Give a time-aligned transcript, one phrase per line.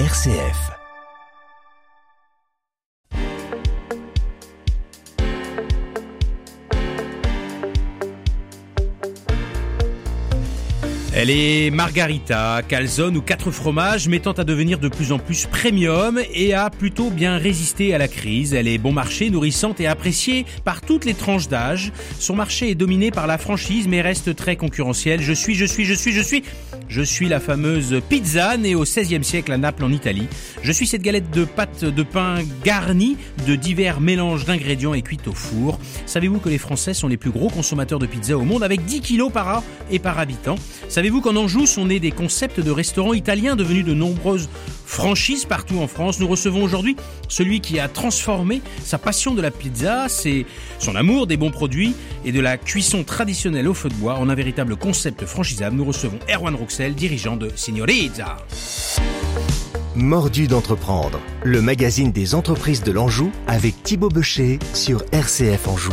[0.00, 0.72] RCF.
[11.16, 16.20] Elle est margarita, calzone ou quatre fromages, mettant à devenir de plus en plus premium
[16.34, 18.52] et a plutôt bien résisté à la crise.
[18.52, 21.92] Elle est bon marché, nourrissante et appréciée par toutes les tranches d'âge.
[22.18, 25.22] Son marché est dominé par la franchise mais reste très concurrentiel.
[25.22, 26.42] Je suis, je suis, je suis, je suis,
[26.88, 30.26] je suis la fameuse pizza née au XVIe siècle à Naples en Italie.
[30.62, 35.28] Je suis cette galette de pâte de pain garnie de divers mélanges d'ingrédients et cuite
[35.28, 35.78] au four.
[36.06, 39.00] Savez-vous que les Français sont les plus gros consommateurs de pizza au monde avec 10
[39.00, 40.56] kilos par an et par habitant?
[40.88, 44.48] Savez-vous qu'en Anjou sont nés des concepts de restaurants italiens devenus de nombreuses
[44.94, 46.96] franchises partout en France Nous recevons aujourd'hui
[47.28, 50.46] celui qui a transformé sa passion de la pizza, c'est
[50.78, 51.94] son amour des bons produits
[52.24, 55.76] et de la cuisson traditionnelle au feu de bois en un véritable concept franchisable.
[55.76, 58.36] Nous recevons Erwan Roxel, dirigeant de Signorizza.
[59.96, 65.92] Mordu d'entreprendre, le magazine des entreprises de l'Anjou avec Thibaut Becher sur RCF Anjou.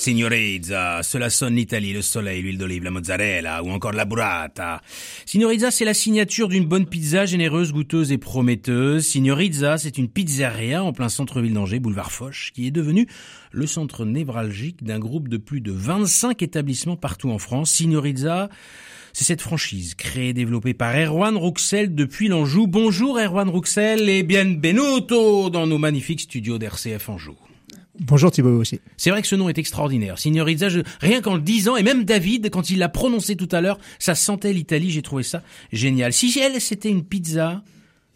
[0.00, 4.80] Signorizza, cela sonne l'Italie, le soleil, l'huile d'olive, la mozzarella ou encore la burrata.
[5.26, 9.06] Signorizza, c'est la signature d'une bonne pizza généreuse, goûteuse et prometteuse.
[9.06, 13.08] Signorizza, c'est une pizzeria en plein centre-ville d'Angers, boulevard Foch, qui est devenue
[13.52, 17.70] le centre névralgique d'un groupe de plus de 25 établissements partout en France.
[17.70, 18.48] Signorizza,
[19.12, 22.66] c'est cette franchise créée et développée par Erwan Rouxel depuis l'Anjou.
[22.66, 27.36] Bonjour Erwan Rouxel et bienvenuto dans nos magnifiques studios d'RCF Anjou.
[27.98, 28.80] Bonjour Thibaut aussi.
[28.96, 30.18] C'est vrai que ce nom est extraordinaire.
[30.18, 33.60] Signorizza, je, rien qu'en le disant, et même David, quand il l'a prononcé tout à
[33.60, 36.12] l'heure, ça sentait l'Italie, j'ai trouvé ça génial.
[36.12, 37.62] Si elle, c'était une pizza,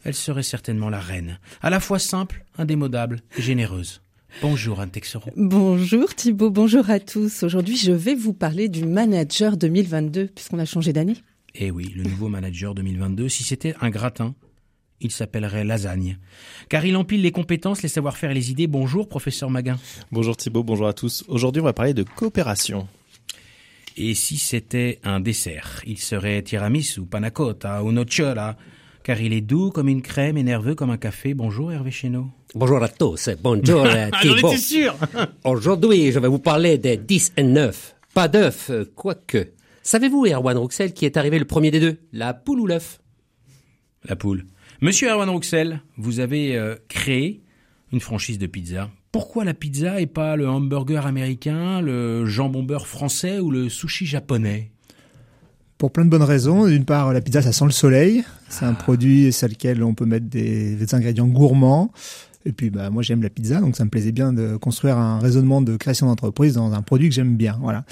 [0.04, 1.38] elle serait certainement la reine.
[1.60, 4.00] À la fois simple, indémodable et généreuse.
[4.42, 5.30] Bonjour Anne Texero.
[5.36, 7.42] Bonjour Thibaut, bonjour à tous.
[7.42, 11.16] Aujourd'hui, je vais vous parler du manager 2022, puisqu'on a changé d'année.
[11.54, 14.34] Eh oui, le nouveau manager 2022, si c'était un gratin,
[15.04, 16.18] il s'appellerait lasagne.
[16.68, 18.66] Car il empile les compétences, les savoir-faire et les idées.
[18.66, 19.78] Bonjour, professeur Maguin.
[20.10, 21.24] Bonjour Thibault, bonjour à tous.
[21.28, 22.88] Aujourd'hui, on va parler de coopération.
[23.96, 28.56] Et si c'était un dessert, il serait tiramisu, panna cotta ou nocciola,
[29.04, 31.34] car il est doux comme une crème et nerveux comme un café.
[31.34, 32.26] Bonjour Hervé Chéneau.
[32.54, 33.86] Bonjour à tous, bonjour
[34.22, 34.50] Thibault.
[34.50, 34.96] J'en sûr
[35.44, 37.94] Aujourd'hui, je vais vous parler des 10 et 9.
[38.14, 39.50] Pas d'œuf, quoique.
[39.82, 41.98] Savez-vous, Erwan Ruxel, qui est arrivé le premier des deux?
[42.12, 43.00] La poule ou l'œuf?
[44.08, 44.46] La poule.
[44.84, 47.40] Monsieur Erwan Ruxel, vous avez euh, créé
[47.90, 48.90] une franchise de pizza.
[49.12, 54.04] Pourquoi la pizza et pas le hamburger américain, le jambon beurre français ou le sushi
[54.04, 54.72] japonais?
[55.78, 56.66] Pour plein de bonnes raisons.
[56.66, 58.24] D'une part, la pizza, ça sent le soleil.
[58.50, 61.90] C'est un produit sur lequel on peut mettre des, des ingrédients gourmands.
[62.46, 65.18] Et puis, bah, moi, j'aime la pizza, donc ça me plaisait bien de construire un
[65.18, 67.58] raisonnement de création d'entreprise dans un produit que j'aime bien.
[67.60, 67.84] Voilà.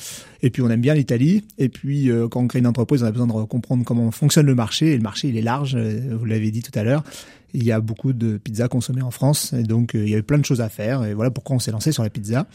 [0.42, 1.44] Et puis, on aime bien l'Italie.
[1.58, 4.46] Et puis, euh, quand on crée une entreprise, on a besoin de comprendre comment fonctionne
[4.46, 4.92] le marché.
[4.92, 5.74] Et le marché, il est large.
[5.74, 7.02] euh, Vous l'avez dit tout à l'heure.
[7.54, 10.22] Il y a beaucoup de pizzas consommées en France, et donc euh, il y avait
[10.22, 11.04] plein de choses à faire.
[11.04, 12.46] Et voilà pourquoi on s'est lancé sur la pizza,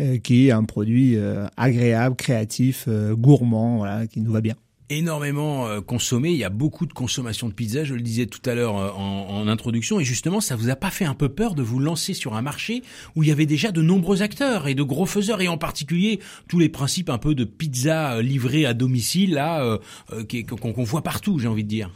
[0.00, 1.18] euh, qui est un produit
[1.56, 4.54] agréable, créatif, gourmand, voilà, qui nous va bien
[4.90, 6.30] énormément euh, consommé.
[6.30, 8.90] Il y a beaucoup de consommation de pizza, je le disais tout à l'heure euh,
[8.90, 10.00] en, introduction.
[10.00, 12.42] Et justement, ça vous a pas fait un peu peur de vous lancer sur un
[12.42, 12.82] marché
[13.16, 16.20] où il y avait déjà de nombreux acteurs et de gros faiseurs, et en particulier
[16.48, 19.78] tous les principes un peu de pizza euh, livrée à domicile, là,
[20.60, 21.90] qu'on qu voit partout, j'ai envie de dire.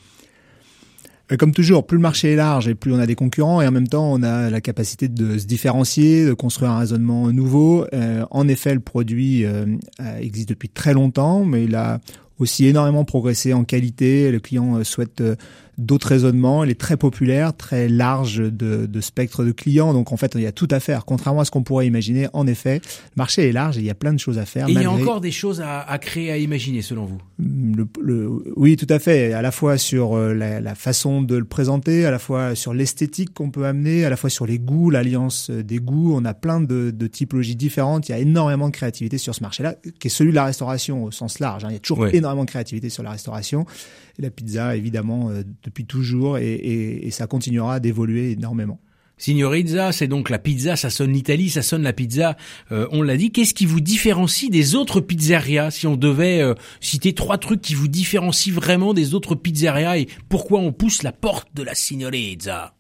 [1.39, 3.71] Comme toujours, plus le marché est large et plus on a des concurrents et en
[3.71, 7.87] même temps on a la capacité de se différencier, de construire un raisonnement nouveau.
[8.31, 9.45] En effet, le produit
[10.21, 12.01] existe depuis très longtemps, mais il a
[12.39, 14.31] aussi énormément progressé en qualité.
[14.31, 15.37] Le client euh, souhaite euh,
[15.79, 16.65] d'autres raisonnements.
[16.65, 19.93] Il est très populaire, très large de, de, spectre de clients.
[19.93, 21.05] Donc en fait, il y a tout à faire.
[21.05, 23.91] Contrairement à ce qu'on pourrait imaginer, en effet, le marché est large et il y
[23.91, 24.69] a plein de choses à faire.
[24.69, 24.93] Et malgré...
[24.93, 27.19] il y a encore des choses à, à, créer, à imaginer, selon vous?
[27.39, 29.33] Le, le, Oui, tout à fait.
[29.33, 32.75] À la fois sur euh, la, la, façon de le présenter, à la fois sur
[32.75, 36.15] l'esthétique qu'on peut amener, à la fois sur les goûts, l'alliance des goûts.
[36.15, 38.09] On a plein de, de, typologies différentes.
[38.09, 41.05] Il y a énormément de créativité sur ce marché-là, qui est celui de la restauration
[41.05, 41.65] au sens large.
[41.65, 41.69] Hein.
[41.71, 43.67] Il y a toujours énormément de créativité sur la restauration.
[44.19, 48.81] Et la pizza, évidemment, euh, depuis toujours, et, ça continuera d'évoluer énormément.
[49.19, 52.37] Signorizza, c'est donc la pizza, ça sonne l'Italie, ça sonne la pizza,
[52.73, 53.31] euh, on l'a dit.
[53.31, 57.75] Qu'est-ce qui vous différencie des autres pizzerias Si on devait euh, citer trois trucs qui
[57.75, 62.75] vous différencient vraiment des autres pizzerias et pourquoi on pousse la porte de la Signorizza?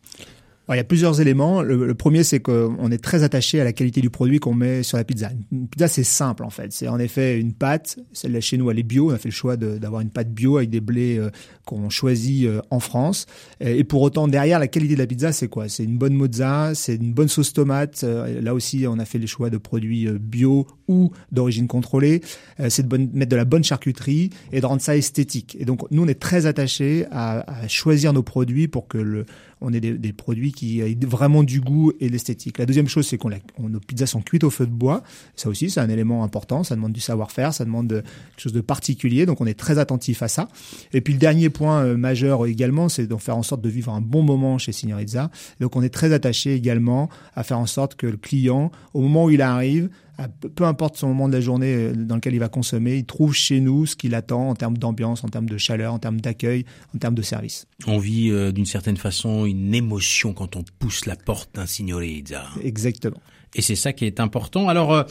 [0.74, 1.62] Il y a plusieurs éléments.
[1.62, 4.96] Le, premier, c'est qu'on est très attaché à la qualité du produit qu'on met sur
[4.96, 5.30] la pizza.
[5.50, 6.72] Une pizza, c'est simple en fait.
[6.72, 7.98] C'est en effet une pâte.
[8.12, 9.10] Celle-là chez nous, elle est bio.
[9.10, 11.30] On a fait le choix d'avoir une pâte bio avec des blés euh,
[11.64, 13.26] qu'on choisit euh, en France.
[13.60, 15.68] Et, pour autant, derrière, la qualité de la pizza, c'est quoi?
[15.68, 18.02] C'est une bonne mozza, c'est une bonne sauce tomate.
[18.04, 22.20] Euh, là aussi, on a fait les choix de produits bio ou d'origine contrôlée.
[22.68, 25.56] C'est de mettre de la bonne charcuterie et de rendre ça esthétique.
[25.58, 29.26] Et donc, nous, on est très attachés à, à choisir nos produits pour que le,
[29.62, 32.58] on ait des, produits qui aient vraiment du goût et de l'esthétique.
[32.58, 35.02] La deuxième chose, c'est qu'on nos pizzas sont cuites au feu de bois.
[35.36, 36.64] Ça aussi, c'est un élément important.
[36.64, 39.26] Ça demande du savoir-faire, ça demande de- quelque chose de particulier.
[39.26, 40.48] Donc, on est très attentif à ça.
[40.92, 43.92] Et puis, le dernier point euh, majeur également, c'est de faire en sorte de vivre
[43.92, 45.30] un bon moment chez Signorizza.
[45.60, 49.24] Donc, on est très attaché également à faire en sorte que le client, au moment
[49.24, 49.88] où il arrive,
[50.28, 53.04] peu peu importe son moment de la journée euh, dans lequel il va consommer, il
[53.04, 56.20] trouve chez nous ce qu'il attend en termes d'ambiance, en termes de chaleur, en termes
[56.20, 56.64] d'accueil,
[56.94, 57.66] en termes de service.
[57.86, 62.44] On vit euh, d'une certaine façon une émotion quand on pousse la porte d'un signorizza.
[62.62, 63.20] Exactement.
[63.54, 64.68] Et c'est ça qui est important.
[64.68, 65.02] Alors, euh,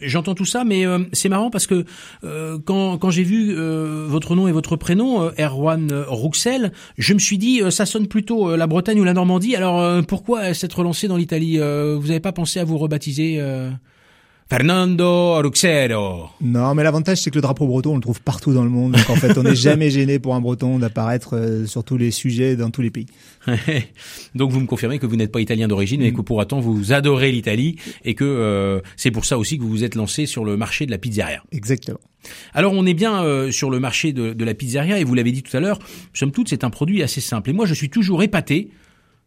[0.00, 1.84] j'entends tout ça, mais euh, c'est marrant parce que
[2.22, 7.12] euh, quand, quand j'ai vu euh, votre nom et votre prénom, euh, Erwan Rouxel, je
[7.12, 9.56] me suis dit, euh, ça sonne plutôt euh, la Bretagne ou la Normandie.
[9.56, 11.58] Alors, euh, pourquoi s'être lancé dans l'Italie?
[11.58, 13.68] Euh, Vous n'avez pas pensé à vous rebaptiser euh,
[14.50, 16.30] Fernando Ruxero?
[16.40, 18.92] Non, mais l'avantage, c'est que le drapeau breton, on le trouve partout dans le monde.
[18.92, 22.10] Donc, en fait, on n'est jamais gêné pour un breton d'apparaître euh, sur tous les
[22.10, 23.04] sujets dans tous les pays.
[24.34, 26.94] Donc vous me confirmez que vous n'êtes pas italien d'origine et que pour autant vous
[26.94, 30.46] adorez l'Italie et que euh, c'est pour ça aussi que vous vous êtes lancé sur
[30.46, 31.42] le marché de la pizzeria.
[31.52, 32.00] Exactement.
[32.54, 35.32] Alors on est bien euh, sur le marché de, de la pizzeria et vous l'avez
[35.32, 35.78] dit tout à l'heure,
[36.14, 37.50] somme toute c'est un produit assez simple.
[37.50, 38.70] Et moi je suis toujours épaté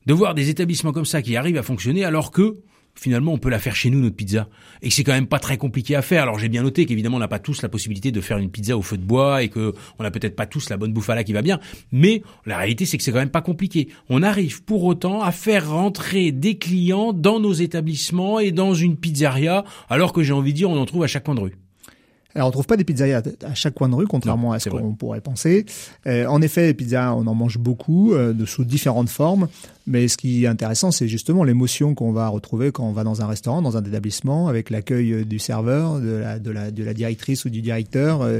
[0.08, 2.58] de voir des établissements comme ça qui arrivent à fonctionner alors que
[2.96, 4.48] finalement on peut la faire chez nous notre pizza
[4.82, 6.24] et c'est quand même pas très compliqué à faire.
[6.24, 8.78] Alors j'ai bien noté qu'évidemment on n'a pas tous la possibilité de faire une pizza
[8.78, 11.34] au feu de bois et que on n'a peut-être pas tous la bonne bouffala qui
[11.34, 11.60] va bien,
[11.92, 13.90] mais la réalité c'est que c'est quand même pas compliqué.
[14.10, 18.98] On arrive pour autant à faire rentrer des clients dans nos établissements et dans une
[18.98, 21.58] pizzeria alors que j'ai envie de dire on en trouve à chaque coin de rue.
[22.36, 24.70] Alors, on trouve pas des pizzerias à chaque coin de rue, contrairement Non, à ce
[24.70, 25.66] qu'on pourrait penser.
[26.08, 29.48] Euh, en effet, les pizzas, on en mange beaucoup, euh, de sous différentes formes.
[29.88, 33.22] Mais ce qui est intéressant, c'est justement l'émotion qu'on va retrouver quand on va dans
[33.22, 36.84] un restaurant, dans un établissement, avec l'accueil euh, du serveur, de la, de la, de
[36.84, 38.40] la directrice ou du directeur, euh,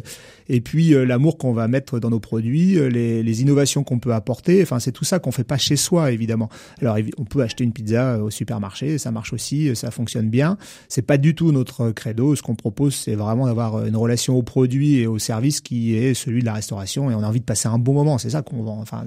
[0.50, 4.62] et puis l'amour qu'on va mettre dans nos produits, les, les innovations qu'on peut apporter.
[4.62, 6.50] Enfin, c'est tout ça qu'on fait pas chez soi, évidemment.
[6.82, 10.58] Alors, on peut acheter une pizza au supermarché, ça marche aussi, ça fonctionne bien.
[10.90, 12.36] C'est pas du tout notre credo.
[12.36, 16.14] Ce qu'on propose, c'est vraiment d'avoir une relation au produit et au service qui est
[16.14, 18.18] celui de la restauration, et on a envie de passer un bon moment.
[18.18, 18.80] C'est ça qu'on vend.
[18.80, 19.04] Enfin,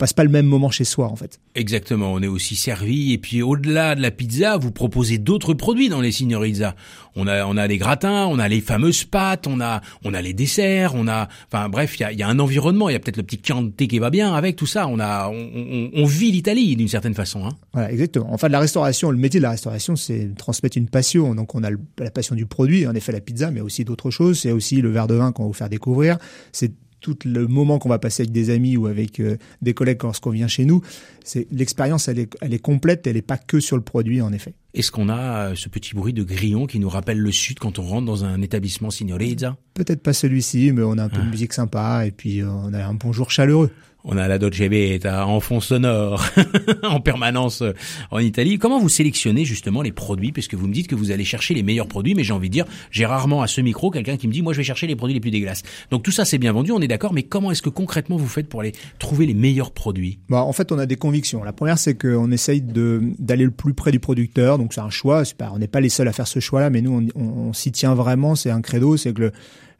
[0.00, 1.38] passe pas le même moment chez soi, en fait.
[1.54, 5.88] Exactement, on est aussi servi et puis au-delà de la pizza, vous proposez d'autres produits
[5.88, 6.74] dans les signorizza.
[7.16, 10.22] On a on a les gratins, on a les fameuses pâtes, on a on a
[10.22, 12.92] les desserts, on a enfin bref, il y a, il y a un environnement, il
[12.92, 14.86] y a peut-être le petit Chianti qui va bien avec tout ça.
[14.88, 17.50] On a on, on, on vit l'Italie d'une certaine façon hein.
[17.72, 18.32] Voilà, exactement.
[18.32, 21.34] Enfin, de la restauration, le métier de la restauration, c'est de transmettre une passion.
[21.34, 24.10] Donc, on a le- la passion du produit, en effet, la pizza, mais aussi d'autres
[24.10, 24.40] choses.
[24.40, 26.16] C'est aussi le verre de vin qu'on va vous faire découvrir.
[26.52, 30.02] C'est tout le moment qu'on va passer avec des amis ou avec euh, des collègues
[30.02, 30.82] lorsqu'on vient chez nous.
[31.24, 33.06] C'est l'expérience, elle est, elle est complète.
[33.06, 34.54] Elle n'est pas que sur le produit, en effet.
[34.72, 37.78] Est-ce qu'on a euh, ce petit bruit de grillon qui nous rappelle le sud quand
[37.80, 41.28] on rentre dans un établissement signorizza Peut-être pas celui-ci, mais on a un peu de
[41.28, 43.70] musique sympa et puis euh, on a un bonjour chaleureux.
[44.02, 46.24] On a la Dolce Vita en fond sonore
[46.82, 47.72] en permanence euh,
[48.10, 48.58] en Italie.
[48.58, 50.32] Comment vous sélectionnez justement les produits?
[50.32, 52.48] Parce que vous me dites que vous allez chercher les meilleurs produits, mais j'ai envie
[52.48, 54.86] de dire, j'ai rarement à ce micro quelqu'un qui me dit, moi je vais chercher
[54.86, 55.62] les produits les plus dégueulasses.
[55.90, 58.28] Donc tout ça c'est bien vendu, on est d'accord, mais comment est-ce que concrètement vous
[58.28, 60.18] faites pour aller trouver les meilleurs produits?
[60.30, 61.44] Bon, en fait, on a des convictions.
[61.44, 64.56] La première, c'est qu'on essaye de d'aller le plus près du producteur.
[64.60, 65.22] Donc, c'est un choix.
[65.52, 68.34] On n'est pas les seuls à faire ce choix-là, mais nous, on, s'y tient vraiment.
[68.34, 68.98] C'est un credo.
[68.98, 69.32] C'est que,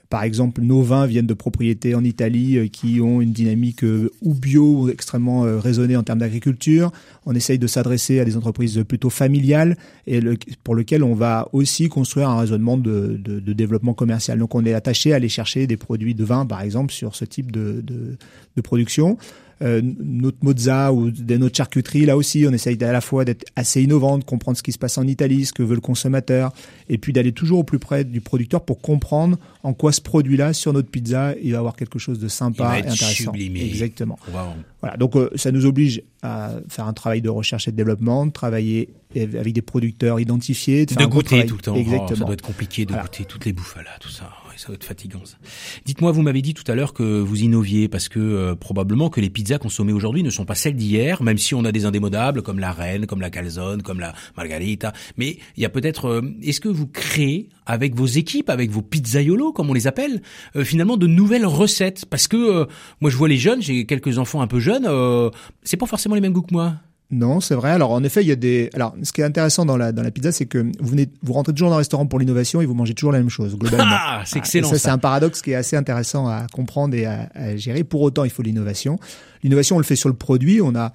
[0.09, 4.11] par exemple, nos vins viennent de propriétés en Italie euh, qui ont une dynamique euh,
[4.23, 6.93] ou bio ou extrêmement euh, raisonnée en termes d'agriculture.
[7.26, 9.76] On essaye de s'adresser à des entreprises plutôt familiales
[10.07, 10.21] et
[10.64, 13.21] pour lequel on va aussi construire un raisonnement de,
[13.52, 14.38] développement commercial.
[14.38, 17.26] Donc, on est attaché à aller chercher des produits de vin, par exemple, sur ce
[17.26, 18.16] type de
[18.62, 19.19] production
[19.62, 23.45] euh, notre mozza ou de notre charcuterie, là aussi, on essaye à la fois d'être
[23.57, 26.52] assez innovant, de comprendre ce qui se passe en Italie, ce que veut le consommateur,
[26.88, 30.52] et puis d'aller toujours au plus près du producteur pour comprendre en quoi ce produit-là,
[30.55, 33.07] sur notre pizza, il va avoir quelque chose de sympa et intéressant.
[33.33, 33.64] sublimé.
[33.67, 34.19] Exactement.
[34.81, 38.25] Voilà, donc euh, ça nous oblige à faire un travail de recherche et de développement,
[38.26, 41.75] de travailler avec des producteurs identifiés, de, faire de goûter tout le temps.
[41.76, 42.17] Oh, Exactement.
[42.19, 43.02] ça doit être compliqué de Voilà.
[43.02, 44.31] goûter toutes les bouffes là, tout ça.
[44.61, 45.25] Ça doit être fatigant.
[45.25, 45.38] ça.
[45.87, 49.19] Dites-moi, vous m'avez dit tout à l'heure que vous innoviez parce que euh, probablement que
[49.19, 52.43] les pizzas consommées aujourd'hui ne sont pas celles d'hier, même si on a des indémodables
[52.43, 54.93] comme la reine, comme la calzone, comme la margarita.
[55.17, 56.05] Mais il y a peut-être.
[56.09, 60.21] euh, Est-ce que vous créez avec vos équipes, avec vos pizzaiolos, comme on les appelle,
[60.57, 62.05] euh, finalement de nouvelles recettes?
[62.05, 62.67] Parce que euh,
[63.00, 64.85] moi, je vois les jeunes, j'ai quelques enfants un peu jeunes.
[64.87, 65.31] Euh,
[65.62, 66.75] c'est pas forcément les mêmes goûts que moi.
[67.11, 67.71] Non, c'est vrai.
[67.73, 68.71] Alors en effet, il y a des.
[68.75, 71.33] Alors, ce qui est intéressant dans la dans la pizza, c'est que vous venez, vous
[71.33, 73.87] rentrez toujours dans un restaurant pour l'innovation et vous mangez toujours la même chose globalement.
[73.90, 74.69] Ah, c'est excellent.
[74.69, 74.85] Et ça, ça.
[74.85, 77.83] c'est un paradoxe qui est assez intéressant à comprendre et à, à gérer.
[77.83, 78.99] Pour autant, il faut l'innovation.
[79.42, 80.61] L'innovation, on le fait sur le produit.
[80.61, 80.92] On a,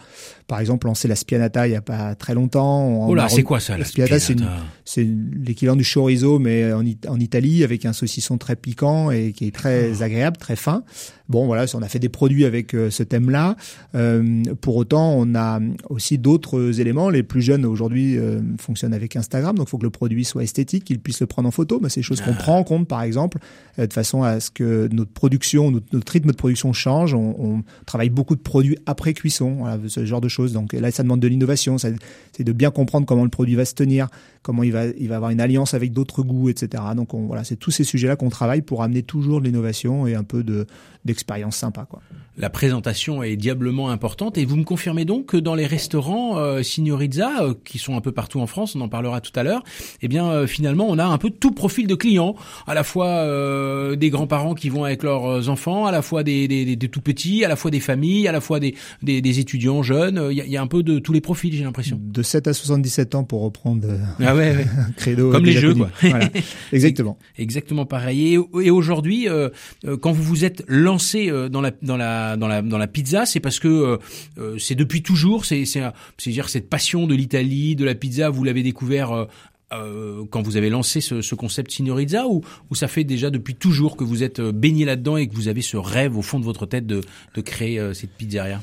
[0.48, 2.86] par exemple, lancé la spianata il y a pas très longtemps.
[2.88, 5.08] On Oh là, c'est quoi ça, la spianata, c'est une- spianata c'est
[5.44, 9.48] l'équivalent du chorizo, mais en, It- en Italie, avec un saucisson très piquant et qui
[9.48, 10.04] est très Ah.
[10.06, 10.84] agréable, très fin.
[11.28, 13.56] Bon, voilà, on a fait des produits avec euh, ce thème-là.
[13.96, 15.60] Euh, pour autant, on a
[15.90, 17.10] aussi d'autres éléments.
[17.10, 20.44] Les plus jeunes aujourd'hui euh, fonctionnent avec Instagram, donc il faut que le produit soit
[20.44, 21.80] esthétique, qu'ils puissent le prendre en photo.
[21.82, 22.38] Mais c'est des choses qu'on Ah.
[22.40, 23.40] prend en compte, par exemple,
[23.80, 27.16] de façon à ce que notre production, notre, notre rythme de production change.
[27.16, 30.54] On, on travaille beaucoup de produits après cuisson, ce genre de choses.
[30.54, 31.78] Donc là, ça demande de l'innovation.
[31.78, 34.08] C'est de bien comprendre comment le produit va se tenir,
[34.46, 36.84] comment il va, il va avoir une alliance avec d'autres goûts, etc.
[36.96, 40.14] Donc on, voilà, c'est tous ces sujets-là qu'on travaille pour amener toujours de l'innovation et
[40.14, 40.68] un peu de
[41.04, 42.02] d'expérience sympa, quoi.
[42.38, 46.64] La présentation est diablement importante et vous me confirmez donc que dans les restaurants euh,
[46.64, 49.64] Signorizza, euh, qui sont un peu partout en France, on en parlera tout à l'heure,
[50.02, 52.36] eh bien euh, finalement on a un peu tout profil de clients,
[52.68, 56.48] à la fois euh, des grands-parents qui vont avec leurs enfants, à la fois des,
[56.48, 59.22] des, des- des tout petits, à la fois des familles, à la fois des, des,
[59.22, 61.64] des étudiants jeunes, il y, a, y a un peu de tous les profils j'ai
[61.64, 62.00] l'impression.
[62.02, 63.98] De 7 à 77 ans pour reprendre euh,
[64.36, 64.66] Ah ouais, ouais.
[64.88, 65.32] un credo.
[65.32, 65.82] Comme les jeux, connu.
[65.86, 65.92] quoi.
[66.10, 66.30] Voilà,
[66.72, 67.18] exactement.
[67.38, 68.36] Exactement pareil.
[68.36, 69.50] Et, et aujourd'hui, euh,
[69.86, 72.88] euh, quand vous vous êtes lancé euh, dans la dans la dans la dans la
[72.88, 73.98] pizza, c'est parce que
[74.38, 75.46] euh, c'est depuis toujours.
[75.46, 75.82] C'est c'est
[76.18, 78.30] c'est dire cette passion de l'Italie, de la pizza.
[78.30, 79.28] Vous l'avez découvert.
[79.74, 83.56] euh, quand vous avez lancé ce, ce concept Signorizza ou, ou ça fait déjà depuis
[83.56, 86.46] toujours que vous êtes baigné là-dedans et que vous avez ce rêve au fond de
[86.46, 87.02] votre tête de,
[87.34, 88.62] de créer euh, cette pizzeria?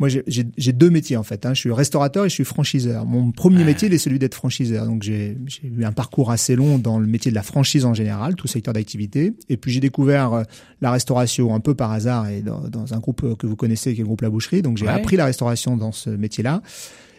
[0.00, 1.44] Moi, j'ai- deux métiers en fait.
[1.44, 1.54] Hein.
[1.54, 3.04] Je suis restaurateur et je suis franchiseur.
[3.04, 4.86] Mon premier métier, il est celui d'être franchiseur.
[4.86, 8.36] Donc, j'ai eu un parcours assez long dans le métier de la franchise en général,
[8.36, 9.32] tout secteur d'activité.
[9.48, 10.42] Et puis, j'ai découvert euh,
[10.80, 13.92] la restauration un peu par hasard et dans, dans un groupe euh, que vous connaissez,
[13.94, 14.62] qui est le groupe La Boucherie.
[14.62, 14.92] Donc, j'ai Ouais.
[14.92, 16.62] appris la restauration dans ce métier-là.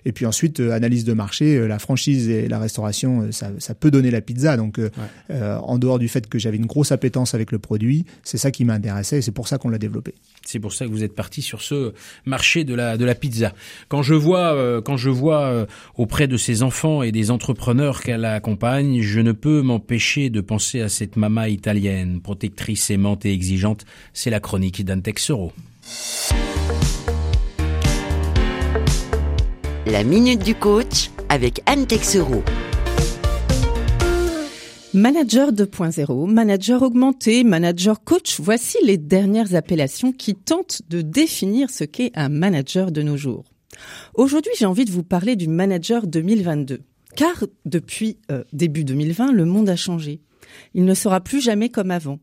[0.06, 3.51] Et puis ensuite, euh, analyse de marché, euh, la franchise et la restauration, euh, ça,
[3.60, 4.58] ça peut donner la pizza.
[4.58, 4.89] Donc, euh,
[5.32, 8.51] euh, en dehors du fait que j'avais une grosse appétence avec le produit, c'est ça
[8.51, 10.15] qui m'intéressait et c'est pour ça qu'on l'a développé.
[10.46, 11.94] C'est pour ça que vous êtes parti sur ce
[12.25, 13.53] marché de la de la pizza.
[13.88, 15.65] Quand je vois euh, quand je vois euh,
[15.96, 20.82] auprès de ces enfants et des entrepreneurs qu'elle accompagne, je ne peux m'empêcher de penser
[20.82, 23.86] à cette mama italienne, protectrice, aimante et exigeante.
[24.13, 25.53] C'est la chronique d'Antexoro.
[29.91, 32.43] La minute du coach avec Anne Texereau.
[34.93, 41.86] Manager 2.0, manager augmenté, manager coach, voici les dernières appellations qui tentent de définir ce
[41.86, 43.46] qu'est un manager de nos jours.
[44.13, 46.81] Aujourd'hui, j'ai envie de vous parler du manager 2022.
[47.15, 50.22] Car depuis euh, début 2020, le monde a changé.
[50.75, 52.19] Il ne sera plus jamais comme avant.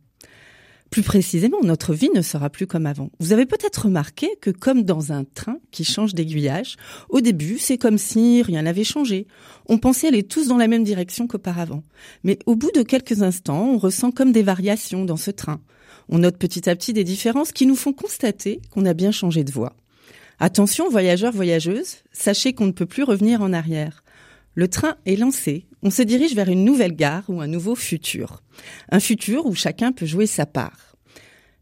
[0.91, 3.11] Plus précisément, notre vie ne sera plus comme avant.
[3.19, 6.77] Vous avez peut-être remarqué que comme dans un train qui change d'aiguillage,
[7.09, 9.27] au début, c'est comme si rien n'avait changé.
[9.67, 11.83] On pensait aller tous dans la même direction qu'auparavant.
[12.23, 15.61] Mais au bout de quelques instants, on ressent comme des variations dans ce train.
[16.09, 19.43] On note petit à petit des différences qui nous font constater qu'on a bien changé
[19.43, 19.75] de voie.
[20.39, 24.05] Attention, voyageurs, voyageuses, sachez qu'on ne peut plus revenir en arrière.
[24.55, 28.43] Le train est lancé, on se dirige vers une nouvelle gare ou un nouveau futur.
[28.91, 30.97] Un futur où chacun peut jouer sa part.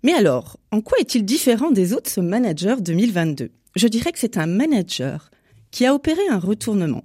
[0.02, 4.38] Mais alors, en quoi est-il différent des autres ce manager 2022 Je dirais que c'est
[4.38, 5.30] un manager
[5.70, 7.04] qui a opéré un retournement.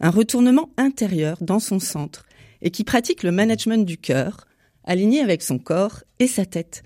[0.00, 2.26] Un retournement intérieur dans son centre
[2.60, 4.46] et qui pratique le management du cœur,
[4.84, 6.82] aligné avec son corps et sa tête.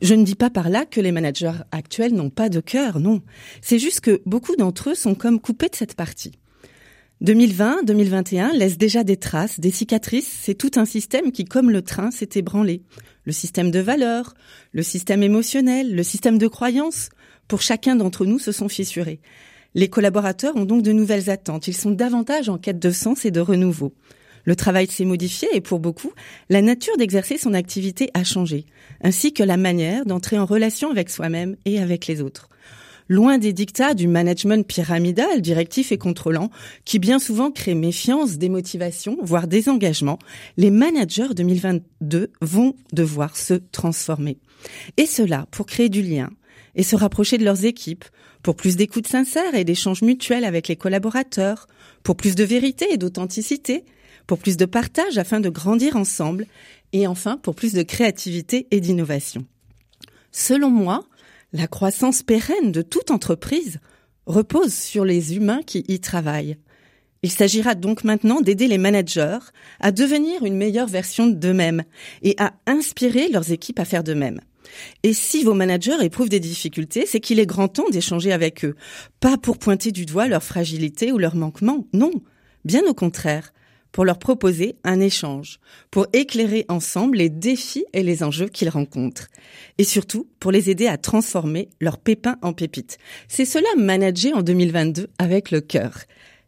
[0.00, 3.20] Je ne dis pas par là que les managers actuels n'ont pas de cœur, non.
[3.60, 6.32] C'est juste que beaucoup d'entre eux sont comme coupés de cette partie.
[7.24, 10.28] 2020-2021 laisse déjà des traces, des cicatrices.
[10.40, 12.82] C'est tout un système qui, comme le train, s'est ébranlé.
[13.24, 14.34] Le système de valeurs,
[14.72, 17.08] le système émotionnel, le système de croyances,
[17.48, 19.20] pour chacun d'entre nous, se sont fissurés.
[19.74, 21.66] Les collaborateurs ont donc de nouvelles attentes.
[21.66, 23.92] Ils sont davantage en quête de sens et de renouveau.
[24.44, 26.12] Le travail s'est modifié et pour beaucoup,
[26.48, 28.64] la nature d'exercer son activité a changé,
[29.02, 32.48] ainsi que la manière d'entrer en relation avec soi-même et avec les autres
[33.08, 36.50] loin des dictats du management pyramidal, directif et contrôlant,
[36.84, 40.18] qui bien souvent crée méfiance, démotivation, voire désengagement,
[40.56, 44.38] les managers 2022 vont devoir se transformer.
[44.96, 46.30] Et cela pour créer du lien
[46.74, 48.04] et se rapprocher de leurs équipes,
[48.42, 51.66] pour plus d'écoute sincère et d'échanges mutuels avec les collaborateurs,
[52.02, 53.84] pour plus de vérité et d'authenticité,
[54.26, 56.46] pour plus de partage afin de grandir ensemble,
[56.92, 59.44] et enfin pour plus de créativité et d'innovation.
[60.30, 61.04] Selon moi,
[61.52, 63.78] la croissance pérenne de toute entreprise
[64.26, 66.58] repose sur les humains qui y travaillent.
[67.22, 69.38] Il s'agira donc maintenant d'aider les managers
[69.80, 71.82] à devenir une meilleure version d'eux-mêmes
[72.22, 74.40] et à inspirer leurs équipes à faire de même.
[75.02, 78.76] Et si vos managers éprouvent des difficultés, c'est qu'il est grand temps d'échanger avec eux.
[79.18, 82.12] Pas pour pointer du doigt leur fragilité ou leur manquement, non.
[82.64, 83.52] Bien au contraire,
[83.92, 89.28] pour leur proposer un échange, pour éclairer ensemble les défis et les enjeux qu'ils rencontrent.
[89.78, 92.98] Et surtout, pour les aider à transformer leurs pépins en pépites.
[93.28, 95.98] C'est cela manager en 2022 avec le cœur.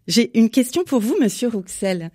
[0.07, 2.11] J'ai une question pour vous, monsieur Rouxel.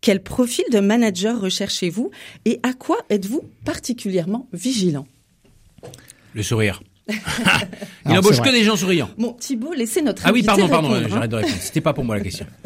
[0.00, 2.10] Quel profil de manager recherchez-vous
[2.44, 5.06] et à quoi êtes-vous particulièrement vigilant?
[6.34, 6.82] Le sourire.
[7.08, 9.08] Il n'embauche que des gens souriants.
[9.16, 11.10] Bon, Thibault, laissez notre Ah oui, pardon, pardon, répondre, hein.
[11.14, 11.54] j'arrête de répondre.
[11.60, 12.46] C'était pas pour moi la question.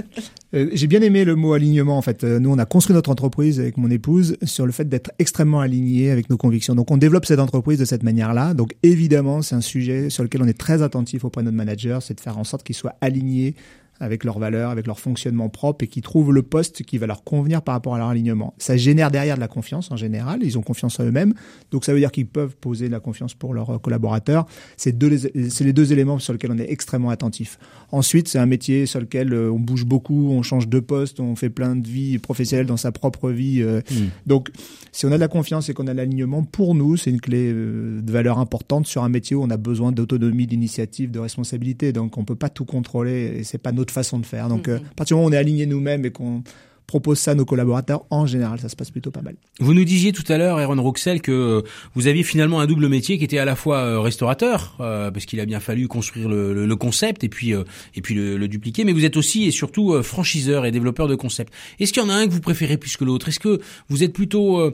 [0.52, 2.24] Euh, J'ai bien aimé le mot alignement en fait.
[2.24, 5.60] Euh, Nous, on a construit notre entreprise avec mon épouse sur le fait d'être extrêmement
[5.60, 6.74] aligné avec nos convictions.
[6.74, 8.52] Donc, on développe cette entreprise de cette manière-là.
[8.52, 12.02] Donc, évidemment, c'est un sujet sur lequel on est très attentif auprès de notre manager,
[12.02, 13.54] c'est de faire en sorte qu'ils soient alignés
[14.00, 17.22] avec leurs valeurs, avec leur fonctionnement propre et qu'ils trouvent le poste qui va leur
[17.22, 18.54] convenir par rapport à leur alignement.
[18.58, 20.40] Ça génère derrière de la confiance en général.
[20.42, 21.34] Ils ont confiance en eux-mêmes.
[21.70, 24.46] Donc, ça veut dire qu'ils peuvent poser de la confiance pour leurs euh, collaborateurs.
[24.76, 27.58] C'est les deux éléments sur lesquels on est extrêmement attentif.
[27.92, 31.36] Ensuite, c'est un métier sur lequel euh, on bouge beaucoup, on change de poste, on
[31.36, 33.62] fait plein de vies professionnelles dans sa propre vie.
[33.62, 33.82] euh.
[33.90, 33.94] Mm.
[34.26, 34.50] Donc,
[34.92, 37.20] si on a de la confiance et qu'on a de l'alignement, pour nous, c'est une
[37.20, 41.92] clé de valeur importante sur un métier où on a besoin d'autonomie, d'initiative, de responsabilité.
[41.92, 44.48] Donc, on peut pas tout contrôler et c'est pas notre façon de faire.
[44.48, 46.42] Donc, euh, à partir du moment où on est aligné nous-mêmes et qu'on
[46.90, 49.36] propose ça à nos collaborateurs, en général, ça se passe plutôt pas mal.
[49.60, 51.62] Vous nous disiez tout à l'heure, Aaron Roxel, que euh,
[51.94, 55.24] vous aviez finalement un double métier qui était à la fois euh, restaurateur, euh, parce
[55.24, 57.62] qu'il a bien fallu construire le, le- le concept et puis euh,
[57.94, 61.06] et puis le, le dupliquer, mais vous êtes aussi et surtout euh, franchiseur et développeur
[61.06, 61.52] de concepts.
[61.78, 63.28] Est-ce qu'il y en a un que vous préférez plus que l'autre?
[63.28, 64.72] Est-ce que vous êtes plutôt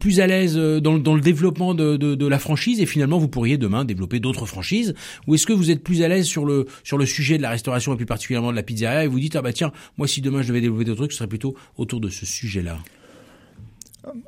[0.00, 3.28] plus à l'aise dans, dans le développement de, de, de la franchise et finalement vous
[3.28, 4.94] pourriez demain développer d'autres franchises?
[5.26, 7.50] Ou est-ce que vous êtes plus à l'aise sur le sur le sujet de la
[7.50, 10.20] restauration et plus particulièrement de la pizzeria et vous dites ah bah tiens moi si
[10.20, 12.78] demain je devais développer d'autres trucs ce serait plutôt autour de ce sujet-là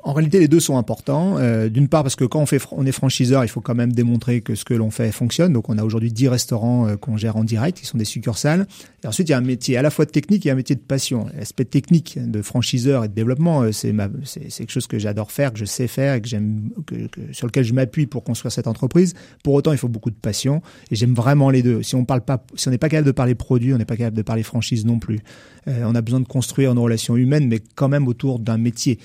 [0.03, 1.37] En réalité, les deux sont importants.
[1.37, 4.55] Euh, D'une part, parce que quand on, est franchiseur, il faut quand même démontrer que
[4.55, 5.51] ce que l'on fait fonctionne.
[5.51, 8.67] Donc, on a aujourd'hui 10 restaurants euh, qu'on gère en direct, qui sont des succursales.
[9.03, 10.75] Et ensuite, il y a un métier à la fois de technique et un métier
[10.75, 11.27] de passion.
[11.37, 15.59] L'aspect technique de franchiseur et de développement, euh, c'est quelque chose que j'adore faire, que
[15.59, 18.67] je sais faire et que j'aime, que, que- sur lequel je m'appuie pour construire cette
[18.67, 19.13] entreprise.
[19.43, 21.83] Pour autant, il faut beaucoup de passion et j'aime vraiment les deux.
[21.83, 23.97] Si on parle pas, si on n'est pas capable de parler produit, on n'est pas
[23.97, 25.19] capable de parler franchise non plus.
[25.67, 28.99] Euh, on a besoin de construire une relation humaine, mais quand même autour d'un métier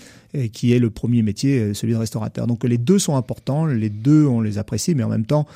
[0.52, 2.46] qui est le premier métier, euh, celui de restaurateur.
[2.46, 5.46] Donc les deux sont importants, les deux on les apprécie, mais en même temps,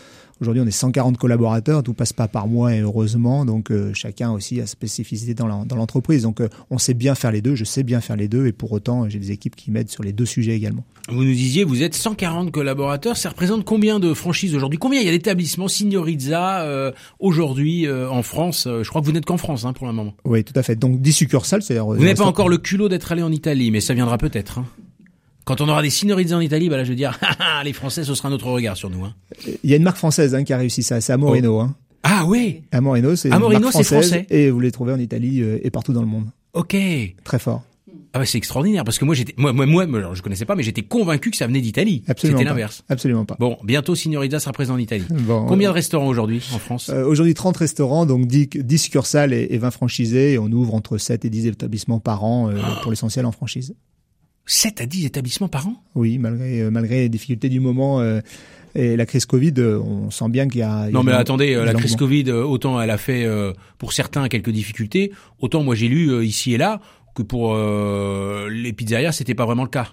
[0.40, 4.30] aujourd'hui on est 140 collaborateurs, tout passe pas par moi et heureusement, donc euh, chacun
[4.32, 6.22] aussi a sa spécificité dans l'entreprise.
[6.22, 8.52] Donc euh, on sait bien faire les deux, je sais bien faire les deux, et
[8.52, 10.84] pour autant j'ai des équipes qui m'aident sur les deux sujets également.
[11.08, 13.16] Vous nous disiez, vous êtes 140 collaborateurs.
[13.18, 14.78] Ça représente combien de franchises aujourd'hui?
[14.78, 18.66] Combien il y a d'établissements Signorizza euh, aujourd'hui euh, en France?
[18.66, 20.14] Euh, Je crois que vous n'êtes qu'en France hein, pour le moment.
[20.24, 20.76] Oui, tout à fait.
[20.76, 21.84] Donc 10 succursales, c'est-à-dire...
[21.86, 24.58] Vous n'avez pas encore le culot d'être allé en Italie, mais ça viendra peut-être.
[24.58, 24.66] hein.
[25.44, 27.72] Quand on aura des Signorizza en Italie, bah là je veux dire, ah, ah, les
[27.72, 29.04] Français, ce sera un autre regard sur nous.
[29.04, 29.14] Hein.
[29.62, 31.60] Il y a une marque française hein, qui a réussi ça, c'est Amorino.
[31.60, 31.74] Hein.
[32.02, 34.26] Ah oui Amorino, c'est Amorino, c'est français.
[34.30, 36.26] Et vous les trouvez en Italie euh, et partout dans le monde.
[36.52, 36.76] Ok.
[37.24, 37.62] Très fort.
[38.16, 40.62] Ah c'est extraordinaire parce que moi j'étais, moi, moi, moi, alors, je connaissais pas, mais
[40.62, 42.04] j'étais convaincu que ça venait d'Italie.
[42.16, 42.84] C'était l'inverse.
[42.88, 43.36] Absolument pas.
[43.40, 45.04] Bon, bientôt Signorizza sera présent en Italie.
[45.10, 46.90] Bon, Combien de restaurants aujourd'hui en France?
[46.90, 50.34] Euh, Aujourd'hui, 30 restaurants, donc 10, 10 succursales et, et 20 franchisés.
[50.34, 53.74] Et on ouvre entre 7 et 10 établissements par an, euh, pour l'essentiel en franchise.
[54.46, 55.82] 7 à 10 établissements par an?
[55.94, 58.20] Oui, malgré, euh, malgré les difficultés du moment euh,
[58.74, 60.90] et la crise Covid, euh, on sent bien qu'il y a...
[60.90, 61.96] Non mais de- attendez, euh, la crise.
[61.96, 66.24] Covid, autant elle a fait euh, pour certains quelques difficultés, autant moi j'ai lu euh,
[66.24, 66.80] ici et là
[67.14, 69.92] que pour euh, les pizzerias c'était pas vraiment le cas.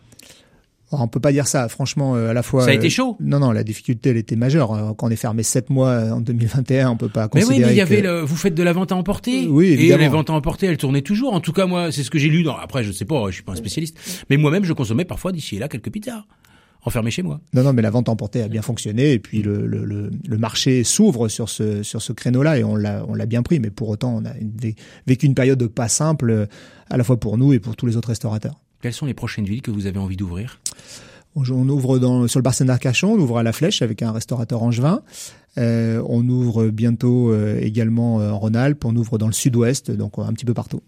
[0.91, 2.63] Alors, on peut pas dire ça, franchement, euh, à la fois...
[2.65, 4.73] Ça a été euh, chaud Non, non, la difficulté, elle était majeure.
[4.73, 7.65] Euh, Quand on est fermé 7 mois en 2021, on peut pas Mais considérer oui,
[7.65, 9.47] mais il y que- avait le, vous faites de la vente à emporter.
[9.47, 10.01] Oui, Et évidemment.
[10.04, 11.34] les ventes à emporter, elles tournaient toujours.
[11.34, 12.43] En tout cas, moi, c'est ce que j'ai lu.
[12.43, 12.58] Dans...
[12.58, 13.97] Après, je sais pas, je suis pas un spécialiste.
[14.30, 16.25] Mais moi-même, je consommais parfois d'ici et là quelques pizzas
[16.84, 17.39] enfermées chez moi.
[17.54, 20.38] Non, non, mais la vente emportée a bien fonctionné et puis le, le, le, le
[20.39, 23.60] marché s'ouvre sur ce, sur ce créneau-là et on l'a, on l'a bien pris.
[23.60, 24.32] Mais pour autant, on a
[25.08, 26.47] vécu une période pas simple
[26.89, 28.56] à la fois pour nous et pour tous les autres restaurateurs.
[28.82, 30.60] Quelles sont les prochaines villes que vous avez envie d'ouvrir?
[31.36, 34.63] On, ouvre dans, sur le bassin d'Arcachon, on ouvre à la Flèche avec un restaurateur
[34.63, 35.02] angevin.
[35.58, 40.13] Euh, on ouvre bientôt euh, également euh, en Rhône-Alpes, on ouvre dans le sud-ouest, donc
[40.17, 40.82] un petit peu partout.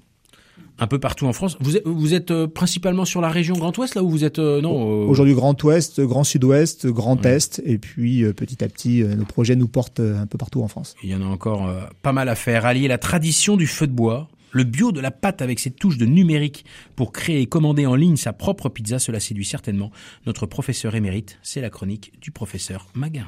[0.80, 1.56] Un peu partout en France.
[1.60, 4.40] Vous êtes, vous êtes euh, principalement sur la région Grand Ouest, là où vous êtes
[4.40, 8.68] euh, non euh, Aujourd'hui, Grand Ouest, Grand Sud-Ouest, Grand Est, et puis euh, petit à
[8.68, 10.96] petit, euh, nos projets nous portent euh, un peu partout en France.
[11.04, 12.66] Il y en a encore euh, pas mal à faire.
[12.66, 15.98] Allier la tradition du feu de bois, le bio de la pâte avec ses touches
[15.98, 16.63] de numérique
[16.96, 19.92] pour créer et commander en ligne sa propre pizza, cela séduit certainement
[20.26, 21.39] notre professeur émérite.
[21.42, 23.28] C'est la chronique du professeur Maguin.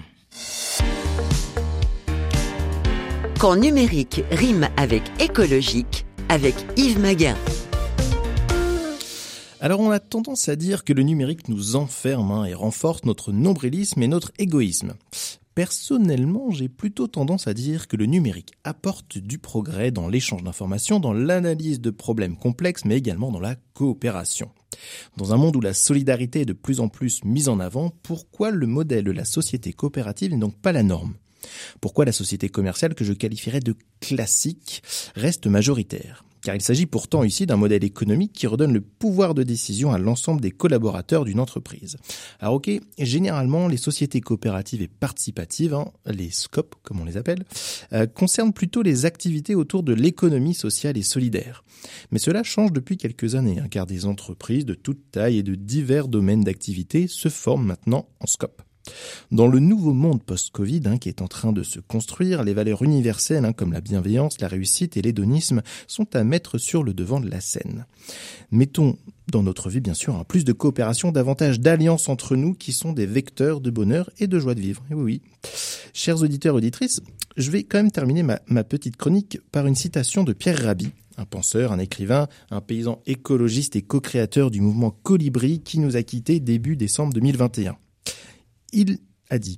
[3.39, 7.35] Quand numérique rime avec écologique, avec Yves Maguin.
[9.59, 13.31] Alors on a tendance à dire que le numérique nous enferme hein, et renforce notre
[13.31, 14.93] nombrilisme et notre égoïsme.
[15.55, 20.99] Personnellement, j'ai plutôt tendance à dire que le numérique apporte du progrès dans l'échange d'informations,
[20.99, 24.51] dans l'analyse de problèmes complexes, mais également dans la coopération.
[25.15, 28.51] Dans un monde où la solidarité est de plus en plus mise en avant, pourquoi
[28.51, 31.13] le modèle de la société coopérative n'est donc pas la norme?
[31.79, 34.83] Pourquoi la société commerciale que je qualifierais de classique
[35.15, 36.25] reste majoritaire?
[36.45, 39.97] Car il s'agit pourtant ici d'un modèle économique qui redonne le pouvoir de décision à
[39.97, 41.97] l'ensemble des collaborateurs d'une entreprise.
[42.39, 47.45] Alors ok, généralement les sociétés coopératives et participatives, hein, les SCOP comme on les appelle,
[47.93, 51.63] euh, concernent plutôt les activités autour de l'économie sociale et solidaire.
[52.11, 55.55] Mais cela change depuis quelques années, hein, car des entreprises de toute taille et de
[55.55, 58.61] divers domaines d'activité se forment maintenant en SCOP.
[59.31, 62.83] Dans le nouveau monde post-Covid hein, qui est en train de se construire, les valeurs
[62.83, 67.19] universelles hein, comme la bienveillance, la réussite et l'hédonisme sont à mettre sur le devant
[67.19, 67.85] de la scène.
[68.51, 68.97] Mettons
[69.31, 72.93] dans notre vie, bien sûr, un plus de coopération, davantage d'alliances entre nous qui sont
[72.93, 74.83] des vecteurs de bonheur et de joie de vivre.
[74.91, 75.21] Oui.
[75.93, 77.01] Chers auditeurs, auditrices,
[77.37, 80.91] je vais quand même terminer ma, ma petite chronique par une citation de Pierre Rabhi,
[81.17, 86.03] un penseur, un écrivain, un paysan écologiste et co-créateur du mouvement Colibri qui nous a
[86.03, 87.77] quittés début décembre 2021
[88.75, 89.57] il a dit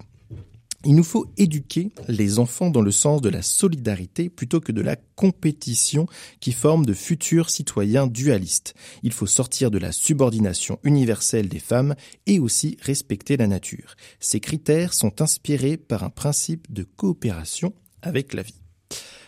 [0.86, 4.82] il nous faut éduquer les enfants dans le sens de la solidarité plutôt que de
[4.82, 6.06] la compétition
[6.40, 8.76] qui forme de futurs citoyens dualistes.
[9.02, 11.96] Il faut sortir de la subordination universelle des femmes
[12.28, 13.96] et aussi respecter la nature.
[14.20, 18.62] Ces critères sont inspirés par un principe de coopération avec la vie.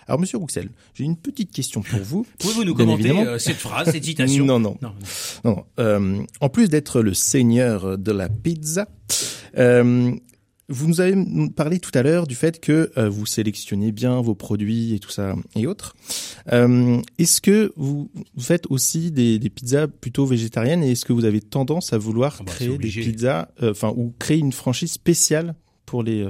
[0.10, 2.26] Alors, Monsieur Rouxel, j'ai une petite question pour vous.
[2.40, 4.94] Pouvez-vous nous commenter euh, cette phrase, cette citation Non, non, non.
[5.46, 5.64] non.
[5.80, 8.88] Euh, en plus d'être le seigneur de la pizza,
[9.58, 10.12] euh,
[10.70, 11.16] vous nous avez
[11.56, 15.10] parlé tout à l'heure du fait que euh, vous sélectionnez bien vos produits et tout
[15.10, 15.96] ça et autres.
[16.52, 21.26] Euh, est-ce que vous, faites aussi des, des, pizzas plutôt végétariennes et est-ce que vous
[21.26, 24.92] avez tendance à vouloir ah bah, créer des pizzas, euh, enfin ou créer une franchise
[24.92, 26.28] spéciale pour les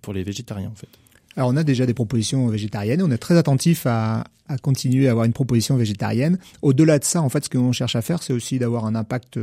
[0.00, 0.88] pour les végétariens en fait?
[1.36, 4.24] Alors on a déjà des propositions végétariennes, on est très attentif à,
[4.62, 6.38] continuer à avoir une proposition végétarienne.
[6.62, 8.94] Au-delà de ça, en fait, ce que l'on cherche à faire, c'est aussi d'avoir un
[8.94, 9.38] impact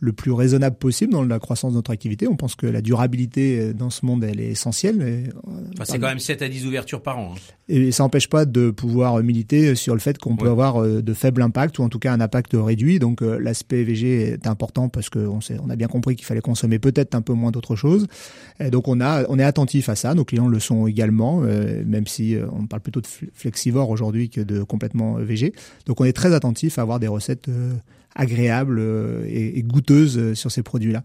[0.00, 2.28] le plus raisonnable possible dans la croissance de notre activité.
[2.28, 4.98] On pense que la durabilité euh, dans ce monde, elle est essentielle.
[5.00, 5.26] Euh,
[5.84, 7.34] c'est quand même 7 à 10 ouvertures par an.
[7.34, 7.40] Hein.
[7.68, 11.14] Et ça n'empêche pas de pouvoir militer sur le fait qu'on peut avoir euh, de
[11.14, 12.98] faibles impacts ou en tout cas un impact réduit.
[12.98, 17.14] Donc l'aspect VG est important parce qu'on on a bien compris qu'il fallait consommer peut-être
[17.14, 18.06] un peu moins d'autres choses.
[18.60, 20.14] Et donc on a on est attentif à ça.
[20.14, 24.62] Nos clients le sont également, même si on parle plutôt de flexivore aujourd'hui que de
[24.62, 25.54] complètement VG.
[25.86, 27.48] Donc on est très attentif à avoir des recettes
[28.14, 31.02] agréable euh, et, et goûteuse euh, sur ces produits-là.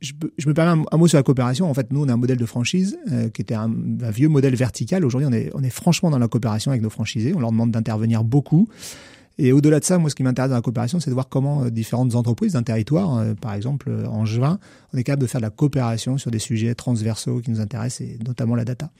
[0.00, 1.68] Je, je, me permets un, mot sur la coopération.
[1.68, 3.70] En fait, nous, on a un modèle de franchise euh, qui était un,
[4.02, 5.04] un, vieux modèle vertical.
[5.04, 7.32] Aujourd'hui, on est, on est franchement dans la coopération avec nos franchisés.
[7.34, 8.68] On leur demande d'intervenir beaucoup.
[9.36, 11.68] Et au-delà de ça, moi, ce qui m'intéresse dans la coopération, c'est de voir comment
[11.68, 14.60] différentes entreprises d'un territoire, par exemple en juin,
[14.92, 18.02] on est capable de faire de la coopération sur des sujets transversaux qui nous intéressent,
[18.02, 18.92] et notamment la data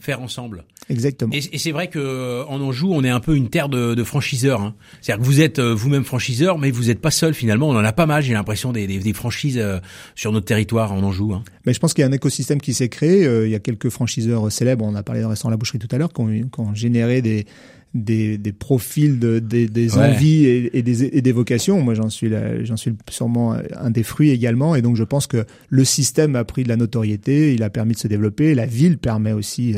[0.00, 0.64] faire ensemble.
[0.88, 1.32] Exactement.
[1.32, 3.94] Et, et c'est vrai que euh, en Anjou, on est un peu une terre de,
[3.94, 4.60] de franchiseurs.
[4.60, 4.74] Hein.
[5.00, 7.68] C'est-à-dire que vous êtes euh, vous-même franchiseur, mais vous n'êtes pas seul finalement.
[7.68, 8.22] On en a pas mal.
[8.22, 9.78] J'ai l'impression des, des, des, franchises euh,
[10.14, 11.32] sur notre territoire en Anjou.
[11.34, 11.42] Hein.
[11.64, 13.24] Mais je pense qu'il y a un écosystème qui s'est créé.
[13.44, 14.84] il y a quelques franchiseurs célèbres.
[14.84, 17.22] On a parlé de restaurant La Boucherie tout à l'heure, qui ont, qui ont généré
[17.22, 17.46] des
[17.94, 21.80] des, des profils de, des, des envies et, et, des, et, des, vocations.
[21.80, 22.30] Moi, j'en suis,
[22.62, 24.74] j'en suis sûrement un des fruits également.
[24.74, 27.94] Et donc, je pense que le système a pris de la notoriété, il a permis
[27.94, 28.54] de se développer.
[28.54, 29.74] La ville permet aussi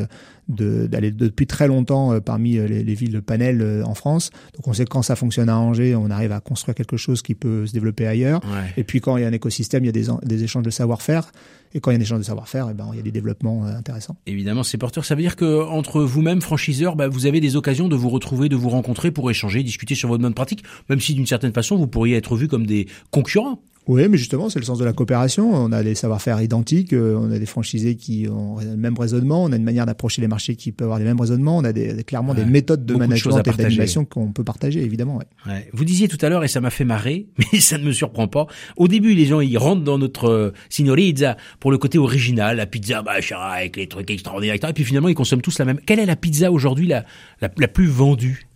[0.48, 4.30] d'aller depuis très longtemps euh, parmi euh, les, les, villes panel euh, en France.
[4.54, 7.22] Donc on sait que quand ça fonctionne à Angers, on arrive à construire quelque chose
[7.22, 8.40] qui peut se développer ailleurs.
[8.76, 10.70] Et puis quand il y a un écosystème, il y a des, des échanges de
[10.70, 11.30] savoir-faire.
[11.74, 13.12] Et quand il y a des échanges de savoir-faire, eh ben, il y a des
[13.12, 14.16] développements intéressants.
[14.26, 15.04] Évidemment, c'est porteur.
[15.04, 18.48] Ça veut dire que entre vous-même, franchiseurs, bah, vous avez des occasions de vous retrouver,
[18.48, 21.76] de vous rencontrer pour échanger, discuter sur votre bonne pratique, même si d'une certaine façon,
[21.76, 23.60] vous pourriez être vu comme des concurrents.
[23.88, 25.50] Oui, mais justement, c'est le sens de la coopération.
[25.50, 29.44] On a des savoir-faire identiques, euh, on a des franchisés qui ont le même raisonnement,
[29.44, 31.72] on a une manière d'approcher les marchés qui peut avoir les mêmes raisonnements, on a
[31.72, 35.16] des, clairement des méthodes de management et d'animation qu'on peut partager, évidemment.
[35.16, 35.24] Ouais.
[35.46, 35.70] Ouais.
[35.72, 38.28] Vous disiez tout à l'heure, et ça m'a fait marrer, mais ça ne me surprend
[38.28, 38.46] pas.
[38.76, 42.66] Au début, les gens, ils rentrent dans notre euh, signorizza pour le côté original, la
[42.66, 43.12] pizza bah,
[43.52, 45.80] avec les trucs extraordinaires, et puis finalement, ils consomment tous la même.
[45.86, 47.06] Quelle est la pizza aujourd'hui la,
[47.40, 48.46] la, la plus vendue?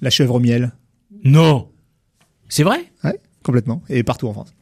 [0.00, 0.72] La chèvre miel.
[1.24, 1.68] Non
[2.48, 2.78] C'est vrai?
[3.02, 3.18] Ouais.
[3.42, 3.82] Complètement.
[3.88, 4.54] Et partout en France.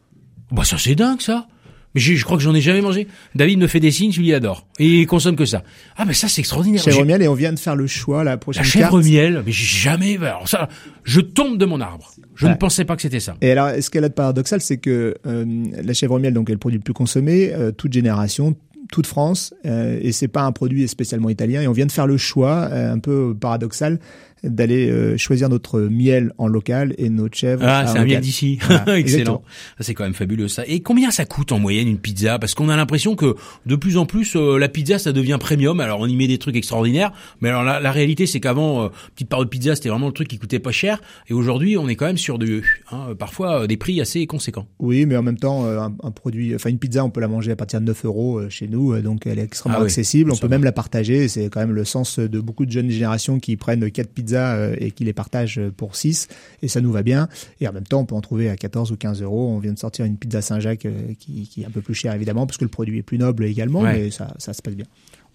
[0.53, 1.47] Bah ça c'est dingue ça.
[1.95, 3.09] Mais je, je crois que j'en ai jamais mangé.
[3.35, 4.65] David me fait des signes, je lui adore.
[4.79, 5.65] Et il consomme que ça.
[5.97, 6.83] Ah mais ça c'est extraordinaire.
[6.83, 9.53] Chèvre miel et on vient de faire le choix la prochaine La chèvre miel, mais
[9.53, 10.69] j'ai jamais alors ça
[11.05, 12.13] je tombe de mon arbre.
[12.37, 12.53] Je ouais.
[12.53, 13.37] ne pensais pas que c'était ça.
[13.41, 16.53] Et alors ce qu'elle a de paradoxal c'est que euh, la chèvre miel donc est
[16.53, 18.57] le produit le plus consommé euh, toute génération
[18.91, 22.07] toute France euh, et c'est pas un produit spécialement italien et on vient de faire
[22.07, 24.01] le choix euh, un peu paradoxal
[24.45, 27.63] d'aller euh, choisir notre miel en local et notre chèvre.
[27.65, 28.59] Ah, c'est un miel d'ici.
[28.67, 29.43] Voilà, Excellent.
[29.79, 30.65] Ça, C'est quand même fabuleux ça.
[30.67, 32.39] Et combien ça coûte en moyenne une pizza?
[32.39, 33.35] Parce qu'on a l'impression que
[33.67, 35.81] de plus en plus euh, la pizza ça devient premium.
[35.81, 38.89] Alors on y met des trucs extraordinaires, mais alors la, la réalité c'est qu'avant euh,
[39.15, 41.01] petite part de pizza c'était vraiment le truc qui coûtait pas cher.
[41.29, 44.67] Et aujourd'hui on est quand même sur de, hein, parfois euh, des prix assez conséquents.
[44.79, 47.29] Oui, mais en même temps, euh, un, un produit, enfin une pizza, on peut la
[47.29, 50.31] manger à partir de 9 euros chez nous, donc elle est extrêmement Ah oui, accessible.
[50.33, 51.29] On peut même la partager.
[51.29, 54.75] C'est quand même le sens de beaucoup de jeunes générations qui prennent quatre pizzas euh,
[54.79, 56.29] et qui les partagent pour 6
[56.63, 57.29] et ça nous va bien.
[57.61, 59.49] Et en même temps, on peut en trouver à 14 ou 15 euros.
[59.49, 62.15] On vient de sortir une pizza Saint-Jacques euh, qui, qui est un peu plus chère
[62.15, 63.93] évidemment parce que le produit est plus noble également, Ouais.
[63.95, 64.87] mais ça, ça se passe bien.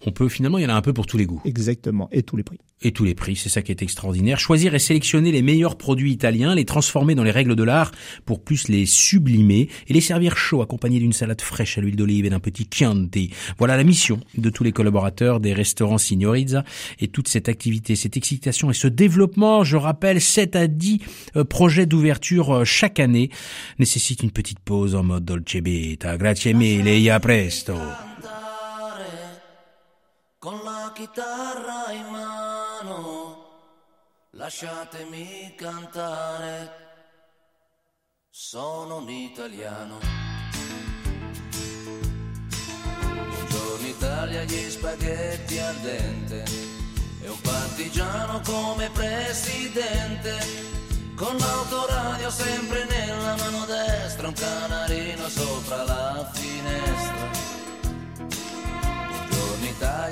[0.04, 1.40] On peut finalement il y en a un peu pour tous les goûts.
[1.44, 2.58] Exactement, et tous les prix.
[2.82, 4.38] et tous les prix, c'est ça qui est extraordinaire.
[4.38, 7.90] Choisir et sélectionner les meilleurs produits italiens, les transformer dans les règles de l'art
[8.26, 12.26] pour plus les sublimer et les servir chauds accompagnés d'une salade fraîche à l'huile d'olive
[12.26, 13.30] et d'un petit Chianti.
[13.58, 16.64] Voilà la mission de tous les collaborateurs des restaurants Signorizza
[17.00, 21.00] et toute cette activité, cette excitation et ce développement, je rappelle, 7 à 10
[21.36, 23.30] euh, projets d'ouverture euh, chaque année
[23.78, 26.16] nécessitent une petite pause en mode dolce vita.
[26.18, 27.74] Grazie mille e a presto.
[30.96, 33.44] Chitarra in mano.
[34.30, 36.72] Lasciatemi cantare,
[38.30, 39.98] sono un italiano.
[43.10, 46.44] Buongiorno Italia, gli spaghetti al dente
[47.20, 50.34] e un partigiano come presidente.
[51.14, 57.35] Con l'autoradio sempre nella mano destra, un canarino sopra la finestra.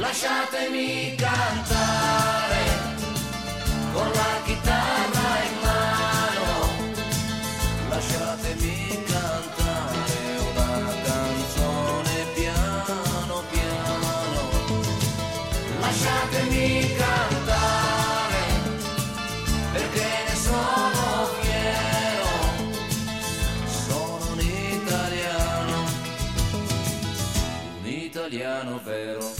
[0.00, 2.64] Lasciatemi cantare
[3.92, 6.48] con la chitarra in mano.
[7.90, 14.40] Lasciatemi cantare una canzone piano piano.
[15.80, 18.42] Lasciatemi cantare
[19.72, 22.28] perché ne sono fiero.
[23.86, 25.84] Sono un italiano,
[27.82, 29.39] un italiano vero.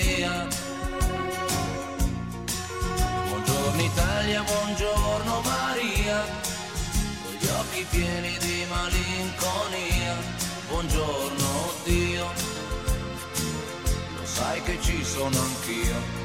[9.31, 10.15] Malinconia.
[10.67, 12.25] Buongiorno Dio,
[14.17, 16.19] lo sai che ci sono anch'io.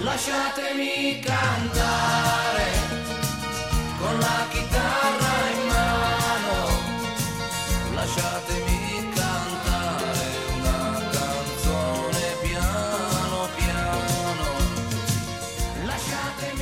[0.00, 2.70] Lasciatemi cantare
[3.98, 5.27] con la chitarra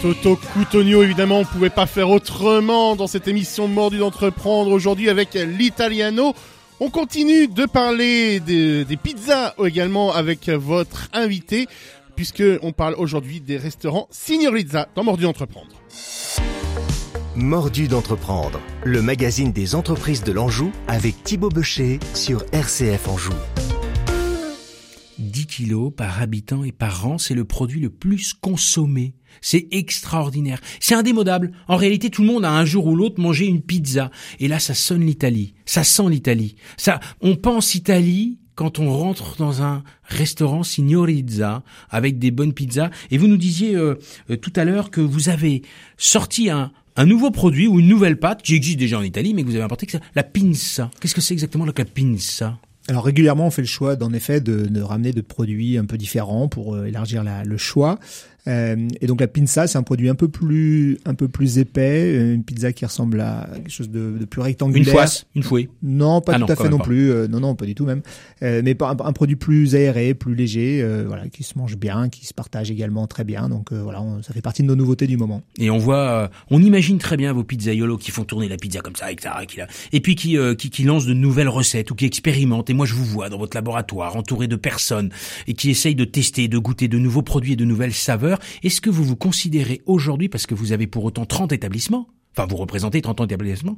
[0.06, 5.34] Toto Cutugno, évidemment, on pouvait pas faire autrement dans cette émission Mordu d'entreprendre aujourd'hui avec
[5.34, 6.32] l'Italiano.
[6.78, 11.66] On continue de parler des, des pizzas également avec votre invité,
[12.14, 15.72] puisque on parle aujourd'hui des restaurants Signorizza dans Mordu d'entreprendre.
[17.34, 23.32] Mordu d'entreprendre, le magazine des entreprises de l'Anjou avec Thibaut Becher sur RCF Anjou.
[25.18, 29.14] 10 kilos par habitant et par an, c'est le produit le plus consommé.
[29.40, 30.60] C'est extraordinaire.
[30.80, 31.52] C'est indémodable.
[31.68, 34.10] En réalité, tout le monde a un jour ou l'autre mangé une pizza.
[34.40, 35.54] Et là, ça sonne l'Italie.
[35.64, 36.56] Ça sent l'Italie.
[36.76, 42.90] Ça, on pense Italie quand on rentre dans un restaurant Signorizza avec des bonnes pizzas.
[43.10, 43.96] Et vous nous disiez euh,
[44.30, 45.62] euh, tout à l'heure que vous avez
[45.98, 49.42] sorti un, un nouveau produit ou une nouvelle pâte qui existe déjà en Italie, mais
[49.42, 50.90] que vous avez importé, que c'est la pinza.
[51.00, 52.58] Qu'est-ce que c'est exactement la pinza?
[52.88, 55.98] Alors régulièrement, on fait le choix, d'en effet, de, de ramener de produits un peu
[55.98, 57.98] différents pour euh, élargir la- le choix.
[58.48, 62.14] Euh, et donc la pinza, c'est un produit un peu plus un peu plus épais,
[62.16, 64.86] euh, une pizza qui ressemble à quelque chose de, de plus rectangulaire.
[64.86, 65.68] Une foisse, une fouée.
[65.82, 66.84] Non, pas Ah tout non, à fait non pas.
[66.84, 67.10] plus.
[67.10, 68.02] euh, non, non, pas du tout même.
[68.42, 72.08] Euh, mais pas- un, un produit plus aéré, plus léger, voilà, qui se mange bien,
[72.08, 73.48] qui se partage également très bien.
[73.48, 75.42] Donc voilà, on- ça fait partie de nos nouveautés du moment.
[75.58, 78.96] Et on voit, on imagine très bien vos pizzaiolos qui font tourner la pizza comme
[78.96, 79.30] ça, etc.
[79.48, 79.58] qui
[79.92, 82.70] Et puis qui, qui, qui lancent de nouvelles recettes ou qui expérimentent.
[82.70, 85.10] Et moi, je vous vois dans votre laboratoire, entouré de personnes
[85.46, 88.35] et qui essayent de tester, de goûter de nouveaux produits et de nouvelles saveurs.
[88.62, 92.46] Est-ce que vous vous considérez aujourd'hui, parce que vous avez pour autant 30 établissements, enfin
[92.46, 93.76] vous représentez 30 établissements,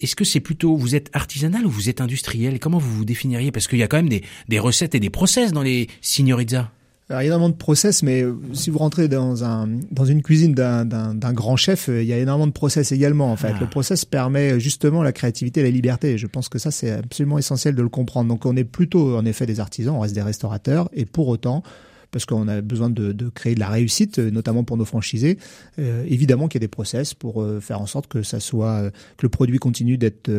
[0.00, 2.58] est-ce que c'est plutôt, vous êtes artisanal ou vous êtes industriel?
[2.60, 3.50] Comment vous vous définiriez?
[3.52, 6.70] Parce qu'il y a quand même des, des recettes et des process dans les signorizzas.
[7.10, 10.04] Alors, il y a énormément de process, mais euh, si vous rentrez dans un dans
[10.04, 13.32] une cuisine d'un d'un d'un grand chef, euh, il y a énormément de process également.
[13.32, 13.60] En fait, Ah.
[13.60, 16.18] le process permet euh, justement la créativité et la liberté.
[16.18, 18.28] Je pense que ça c'est absolument essentiel de le comprendre.
[18.28, 21.62] Donc, on est plutôt en effet des artisans, on reste des restaurateurs, et pour autant.
[22.10, 25.38] Parce qu'on a besoin de, de créer de la réussite, euh, notamment pour nos franchisés.
[25.78, 28.72] Euh, évidemment qu'il y a des process pour euh, faire en sorte que ça soit
[28.72, 30.30] euh, que le produit continue d'être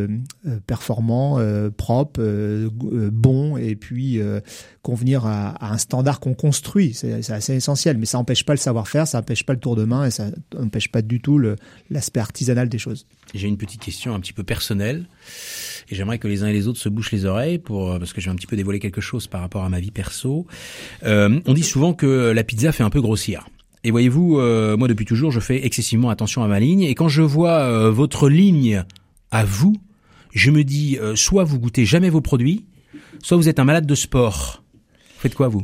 [0.65, 1.39] performant,
[1.75, 2.21] propre,
[3.11, 4.19] bon, et puis
[4.81, 6.93] convenir à, à un standard qu'on construit.
[6.93, 9.83] C'est assez essentiel, mais ça n'empêche pas le savoir-faire, ça n'empêche pas le tour de
[9.83, 10.27] main et ça
[10.57, 11.41] n'empêche pas du tout
[11.89, 13.05] l'aspect artisanal des choses.
[13.33, 15.07] J'ai une petite question un petit peu personnelle
[15.89, 18.21] et j'aimerais que les uns et les autres se bouchent les oreilles pour parce que
[18.21, 20.45] je vais un petit peu dévoiler quelque chose par rapport à ma vie perso.
[21.03, 23.45] Euh, on dit souvent que la pizza fait un peu grossir.
[23.83, 27.07] Et voyez-vous, euh, moi depuis toujours, je fais excessivement attention à ma ligne et quand
[27.07, 28.83] je vois euh, votre ligne
[29.31, 29.75] à vous,
[30.33, 32.65] je me dis euh, soit vous goûtez jamais vos produits,
[33.23, 34.63] soit vous êtes un malade de sport.
[35.17, 35.63] Faites quoi vous?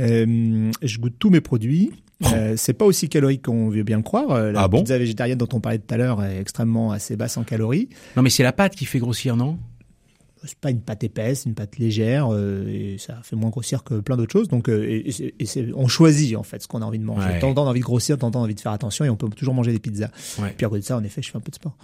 [0.00, 1.92] Euh, je goûte tous mes produits.
[2.32, 4.30] Euh, c'est pas aussi calorique qu'on veut bien croire.
[4.30, 7.16] Euh, La Ah bon pizza végétarienne dont on parlait tout à l'heure est extrêmement assez
[7.16, 7.88] basse en calories.
[8.16, 9.58] Non mais c'est la pâte qui fait grossir, non?
[10.46, 13.94] C'est pas une pâte épaisse, une pâte légère, euh, et ça fait moins grossir que
[14.00, 14.46] plein d'autres choses.
[14.48, 17.26] Donc, euh, et, et on choisit en fait ce qu'on a envie de manger.
[17.26, 17.40] Ouais.
[17.42, 19.26] On a envie de grossir, temps, on a envie de faire attention, et on peut
[19.30, 20.10] toujours manger des pizzas.
[20.38, 20.52] Ouais.
[20.54, 21.74] Puis à côté de ça, en effet, je fais un peu de sport.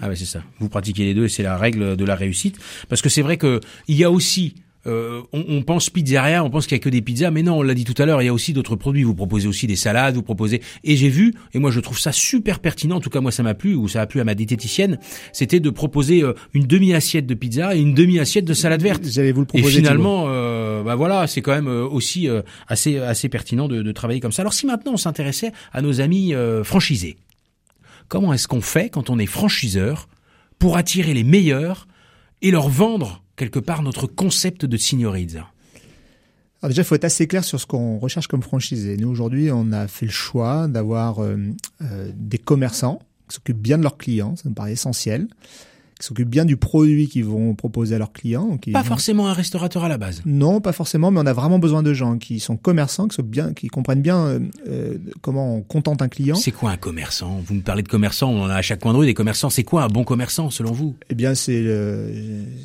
[0.00, 0.44] Ah ouais, c'est ça.
[0.60, 2.56] Vous pratiquez les deux et c'est la règle de la réussite.
[2.88, 4.54] Parce que c'est vrai que il y a aussi,
[4.86, 7.58] euh, on, on pense pizzeria, on pense qu'il y a que des pizzas, mais non,
[7.58, 9.02] on l'a dit tout à l'heure, il y a aussi d'autres produits.
[9.02, 10.60] Vous proposez aussi des salades, vous proposez.
[10.84, 12.96] Et j'ai vu, et moi je trouve ça super pertinent.
[12.96, 14.98] En tout cas, moi ça m'a plu ou ça a plu à ma diététicienne,
[15.32, 18.82] c'était de proposer euh, une demi assiette de pizza et une demi assiette de salade
[18.82, 19.02] verte.
[19.04, 19.78] J'allais vous le Et proposer.
[19.78, 23.92] finalement, euh, bah voilà, c'est quand même euh, aussi euh, assez assez pertinent de, de
[23.92, 24.42] travailler comme ça.
[24.42, 27.16] Alors si maintenant on s'intéressait à nos amis euh, franchisés,
[28.08, 30.08] comment est-ce qu'on fait quand on est franchiseur
[30.58, 31.88] pour attirer les meilleurs
[32.42, 35.50] et leur vendre quelque part notre concept de signorizza
[36.62, 38.96] Alors déjà, il faut être assez clair sur ce qu'on recherche comme franchisé.
[38.96, 41.36] Nous, aujourd'hui, on a fait le choix d'avoir euh,
[41.82, 45.28] euh, des commerçants qui s'occupent bien de leurs clients, ça me paraît essentiel,
[45.98, 48.58] qui s'occupent bien du produit qu'ils vont proposer à leurs clients.
[48.72, 50.22] Pas forcément un restaurateur à la base.
[50.26, 53.22] Non, pas forcément, mais on a vraiment besoin de gens qui sont commerçants, qui, sont
[53.22, 56.36] bien, qui comprennent bien euh, euh, comment on contente un client.
[56.36, 57.42] C'est quoi un commerçant?
[57.46, 59.50] Vous me parlez de commerçant, on en a à chaque coin de rue des commerçants.
[59.50, 60.94] C'est quoi un bon commerçant selon vous?
[61.10, 61.64] Eh bien, c'est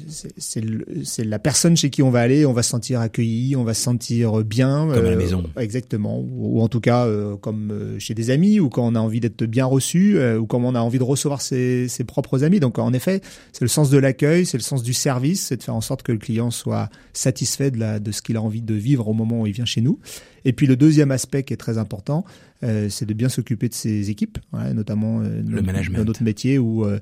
[0.08, 3.74] c'est la personne chez qui on va aller, on va se sentir accueilli, on va
[3.74, 4.88] se sentir bien.
[4.94, 5.44] Comme à la maison.
[5.58, 6.20] Exactement.
[6.20, 9.00] Ou, ou en tout cas, euh, comme euh, chez des amis, ou quand on a
[9.00, 12.44] envie d'être bien reçu, euh, ou comme on a envie de recevoir ses, ses propres
[12.44, 12.60] amis.
[12.60, 13.19] Donc, en effet,
[13.52, 16.04] c'est le sens de l'accueil, c'est le sens du service, c'est de faire en sorte
[16.04, 19.14] que le client soit satisfait de, la, de ce qu'il a envie de vivre au
[19.14, 20.00] moment où il vient chez nous.
[20.46, 22.24] Et puis, le deuxième aspect qui est très important,
[22.64, 25.98] euh, c'est de bien s'occuper de ses équipes, voilà, notamment euh, Le dans- management.
[26.00, 27.00] dans notre métier où euh,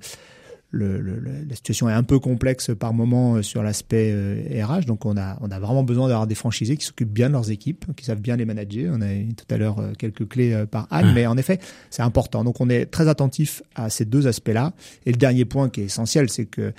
[0.70, 4.64] le, le- le- la situation est un peu complexe par moment euh, sur l'aspect euh,
[4.66, 4.86] RH.
[4.86, 7.52] Donc, on a, on a vraiment besoin d'avoir des franchisés qui s'occupent bien de leurs
[7.52, 8.94] équipes, qui savent bien les manager.
[8.96, 11.60] On a eu tout à l'heure euh, quelques clés euh, par Anne, mais en effet,
[11.90, 12.44] c'est important.
[12.44, 14.74] Donc, on est très attentif à ces deux aspects-là.
[15.06, 16.74] Et le dernier point qui est essentiel, c'est que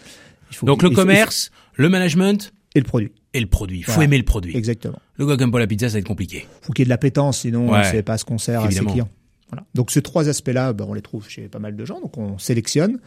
[0.51, 3.13] il faut Donc le il faut- commerce, le management et le produit.
[3.33, 3.83] et le produit.
[3.83, 4.05] Faut Voilà.
[4.05, 4.55] aimer le produit.
[4.57, 4.99] Exactement.
[5.17, 6.47] Le gars aime pas la pizza, ça va être compliqué.
[6.61, 7.75] faut qu'il y ait de l'appétence, sinon Ouais.
[7.77, 8.89] on ne sait pas ce qu'on sert Évidemment.
[8.89, 9.09] à ses clients.
[9.51, 9.65] Voilà.
[9.75, 12.01] Donc ces trois aspects-là, ben, on les trouve chez pas mal de gens.
[12.03, 12.99] Donc on sélectionne,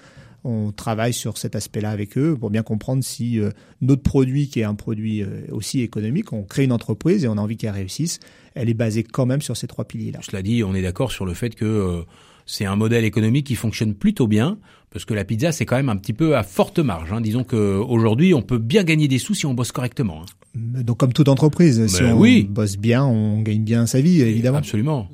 [0.44, 3.52] on travaille sur cet aspect-là avec eux pour bien comprendre si euh,
[3.82, 7.38] notre produit, qui est un produit euh, aussi économique, on crée une entreprise et on
[7.38, 8.20] a envie qu'elle réussisse,
[8.56, 10.20] elle est basée quand même sur ces trois piliers-là.
[10.24, 12.02] Cela dit, on est d'accord sur le fait que euh,
[12.48, 14.58] c'est un modèle économique qui fonctionne plutôt bien,
[14.90, 17.14] parce que la pizza, c'est quand même un petit peu à forte marge.
[17.14, 17.22] Hein.
[17.22, 20.24] Disons qu'aujourd'hui, on peut bien gagner des sous si on bosse correctement.
[20.24, 20.82] hein.
[20.84, 22.44] Donc comme toute entreprise, si Ben on oui.
[22.44, 24.58] bosse bien, on gagne bien sa vie, évidemment.
[24.58, 25.08] Absolument.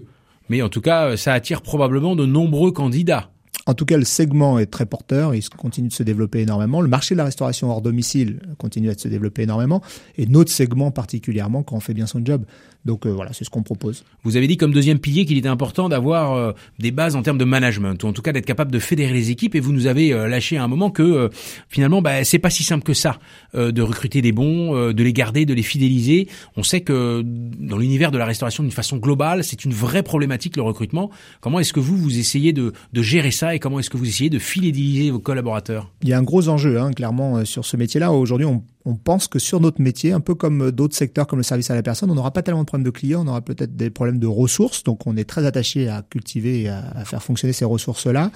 [0.50, 3.30] Mais en tout cas, ça attire probablement de nombreux candidats.
[3.68, 6.80] En tout cas, le segment est très porteur, il continue de se développer énormément.
[6.80, 9.82] Le marché de la restauration hors domicile continue à se développer énormément,
[10.18, 12.46] et notre segment particulièrement quand on fait bien son job.
[12.88, 14.04] Donc euh, voilà, c'est ce qu'on propose.
[14.24, 17.38] Vous avez dit comme deuxième pilier qu'il était important d'avoir euh, des bases en termes
[17.38, 19.54] de management, ou en tout cas d'être capable de fédérer les équipes.
[19.54, 21.30] Et vous nous avez euh, lâché à un moment que euh,
[21.70, 23.20] finalement, bah, c'est pas si simple que ça
[23.54, 26.28] euh, de recruter des bons, euh, de les garder, de les fidéliser.
[26.56, 30.56] On sait que dans l'univers de la restauration, d'une façon globale, c'est une vraie problématique
[30.56, 31.12] le recrutement.
[31.42, 34.08] Comment est-ce que vous vous essayez de, de gérer ça et comment est-ce que vous
[34.08, 35.92] essayez de fidéliser vos collaborateurs?
[36.04, 38.14] Il y a un gros enjeu, hein, clairement, euh, sur ce métier-là.
[38.14, 41.40] Aujourd'hui, on, on pense que sur notre métier, un peu comme euh, d'autres secteurs comme
[41.40, 43.42] le service à la personne, on n'aura pas tellement de problèmes de clients, on aura
[43.42, 44.84] peut-être des problèmes de ressources.
[44.84, 48.32] Donc, on est très attaché à cultiver et à, faire fonctionner ces ressources-là.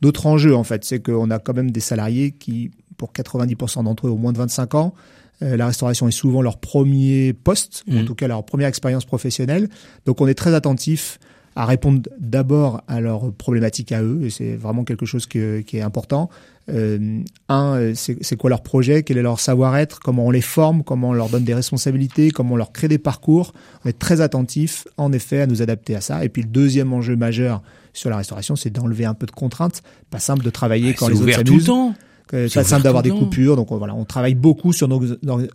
[0.00, 4.06] D'autres enjeux, en fait, c'est qu'on a quand même des salariés qui, pour 90% d'entre
[4.06, 4.94] eux, ont moins de 25 ans.
[5.42, 8.04] Euh, la restauration est souvent leur premier poste, ou en Mhm.
[8.06, 9.68] tout cas leur première expérience professionnelle.
[10.06, 11.18] Donc, on est très attentif
[11.56, 15.78] à répondre d'abord à leurs problématiques à eux, et c'est vraiment quelque chose que- qui
[15.78, 16.30] est important.
[16.68, 20.84] Euh, un, euh, c'est quoi leur projet, quel est leur savoir-être, comment on les forme,
[20.84, 23.52] comment on leur donne des responsabilités, comment on leur crée des parcours.
[23.84, 26.24] On est très attentif, en effet, à nous adapter à ça.
[26.24, 27.60] Et puis le deuxième enjeu majeur
[27.92, 29.82] sur la restauration, c'est d'enlever un peu de contraintes.
[30.10, 31.66] Pas simple de travailler quand les autres ouvert tout le s'amusent.
[31.66, 31.94] temps.
[32.30, 33.56] C'est pas simple d'avoir des coupures.
[33.56, 35.00] Donc euh, voilà, on travaille beaucoup sur nos,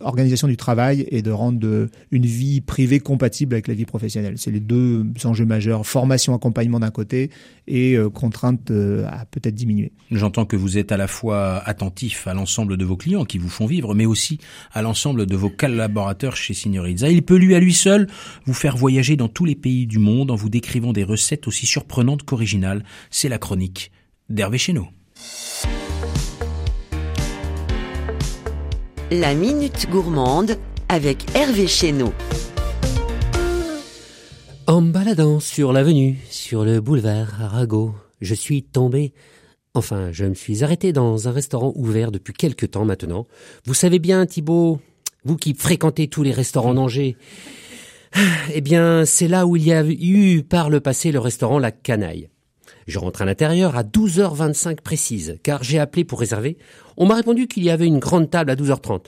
[0.00, 4.34] organisations du travail et de rendre de- une vie privée compatible avec la vie professionnelle.
[4.36, 7.30] C'est les deux enjeux majeurs formation, accompagnement d'un côté
[7.66, 9.92] et euh, contraintes euh, à peut-être diminuer.
[10.10, 13.48] J'entends que vous êtes à la fois attentif à l'ensemble de vos clients qui vous
[13.48, 14.38] font vivre, mais aussi
[14.72, 17.08] à l'ensemble de vos collaborateurs chez Signorizza.
[17.10, 18.06] Il peut lui à lui seul
[18.44, 21.66] vous faire voyager dans tous les pays du monde en vous décrivant des recettes aussi
[21.66, 22.84] surprenantes qu'originales.
[23.10, 23.90] C'est la chronique
[24.28, 24.88] d'Hervé Chéneau.
[29.12, 32.12] La Minute Gourmande avec Hervé Chéneau.
[34.66, 39.12] En me baladant sur l'avenue, sur le boulevard Arago, je suis tombé.
[39.74, 43.28] Enfin, je me suis arrêté dans un restaurant ouvert depuis quelque temps maintenant.
[43.64, 44.80] Vous savez bien, Thibault,
[45.24, 47.16] vous qui fréquentez tous les restaurants d'Angers,
[48.52, 51.70] eh bien, c'est là où il y a eu par le passé le restaurant La
[51.70, 52.28] Canaille.
[52.86, 56.56] Je rentre à l'intérieur à 12h25 précise, car j'ai appelé pour réserver.
[56.96, 59.06] On m'a répondu qu'il y avait une grande table à 12h30.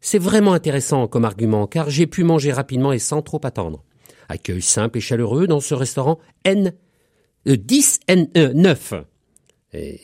[0.00, 3.82] C'est vraiment intéressant comme argument, car j'ai pu manger rapidement et sans trop attendre.
[4.28, 6.74] Accueil simple et chaleureux dans ce restaurant N
[7.48, 8.94] euh, 10 N euh, 9.
[9.72, 10.00] Et,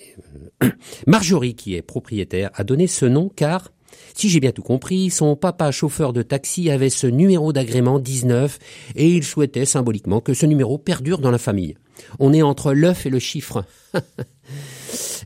[0.62, 0.70] euh,
[1.06, 3.72] Marjorie, qui est propriétaire, a donné ce nom car,
[4.14, 8.58] si j'ai bien tout compris, son papa chauffeur de taxi avait ce numéro d'agrément 19
[8.96, 11.76] et il souhaitait symboliquement que ce numéro perdure dans la famille.
[12.18, 13.64] On est entre l'œuf et le chiffre.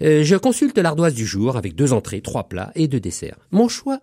[0.00, 3.36] Euh, Je consulte l'ardoise du jour avec deux entrées, trois plats et deux desserts.
[3.50, 3.98] Mon choix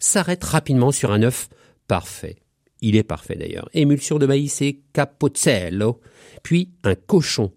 [0.00, 1.48] s'arrête rapidement sur un œuf
[1.86, 2.34] parfait.
[2.82, 3.68] Il est parfait d'ailleurs.
[3.72, 6.00] Émulsion de maïs et capozzello.
[6.42, 7.52] Puis un cochon.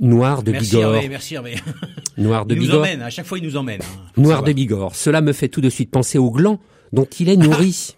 [0.00, 0.94] Noir de merci Bigorre.
[0.96, 1.54] Hervé, merci Hervé.
[2.16, 2.80] Noir de il nous Bigorre.
[2.80, 3.82] emmène, à chaque fois il nous emmène.
[3.82, 4.10] hein.
[4.16, 4.94] Noir de Bigorre.
[4.94, 6.58] Cela me fait tout de suite penser au gland
[6.92, 7.94] dont il est nourri.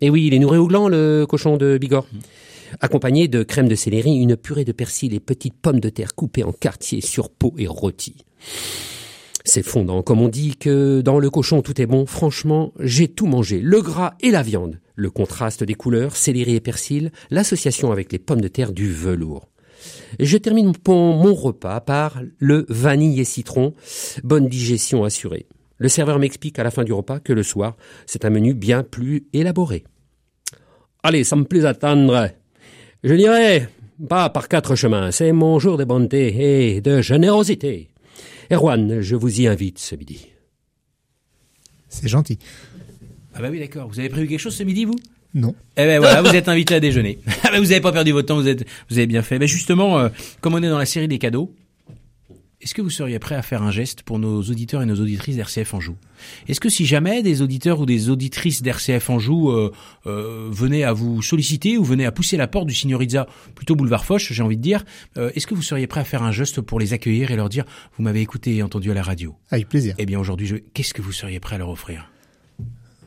[0.00, 2.06] Et oui, il est nourri au gland, le cochon de Bigorre.
[2.80, 6.42] Accompagné de crème de céleri, une purée de persil et petites pommes de terre coupées
[6.42, 8.24] en quartiers sur peau et rôties.
[9.44, 10.02] C'est fondant.
[10.02, 13.60] Comme on dit que dans le cochon tout est bon, franchement, j'ai tout mangé.
[13.60, 14.80] Le gras et la viande.
[14.96, 19.48] Le contraste des couleurs, céleri et persil, l'association avec les pommes de terre du velours.
[20.18, 23.74] Je termine mon, mon repas par le vanille et citron.
[24.22, 25.46] Bonne digestion assurée.
[25.78, 28.82] Le serveur m'explique à la fin du repas que le soir, c'est un menu bien
[28.82, 29.84] plus élaboré.
[31.02, 32.30] Allez, sans plus attendre,
[33.02, 33.68] je n'irai
[34.08, 35.10] pas par quatre chemins.
[35.10, 37.90] C'est mon jour de bonté et de générosité.
[38.50, 40.28] Erwan, je vous y invite ce midi.
[41.88, 42.38] C'est gentil.
[43.34, 43.88] Ah bah oui d'accord.
[43.88, 44.96] Vous avez prévu quelque chose ce midi vous?
[45.34, 45.54] Non.
[45.76, 47.18] Eh ben voilà, vous êtes invité à déjeuner.
[47.42, 49.38] Ah ben vous avez pas perdu votre temps, vous êtes, vous avez bien fait.
[49.38, 50.08] Ben justement, euh,
[50.40, 51.54] comme on est dans la série des cadeaux,
[52.64, 55.36] est-ce que vous seriez prêt à faire un geste pour nos auditeurs et nos auditrices
[55.36, 55.96] d'RCF Anjou?
[56.48, 59.70] Est-ce que si jamais des auditeurs ou des auditrices d'RCF Anjou euh,
[60.06, 64.06] euh, venaient à vous solliciter ou venaient à pousser la porte du Signorizza, plutôt boulevard
[64.06, 64.82] Foch, j'ai envie de dire,
[65.18, 67.50] euh, est-ce que vous seriez prêt à faire un geste pour les accueillir et leur
[67.50, 67.66] dire,
[67.98, 69.94] vous m'avez écouté et entendu à la radio Avec plaisir.
[69.98, 70.56] Eh bien aujourd'hui, je...
[70.56, 72.10] qu'est-ce que vous seriez prêt à leur offrir?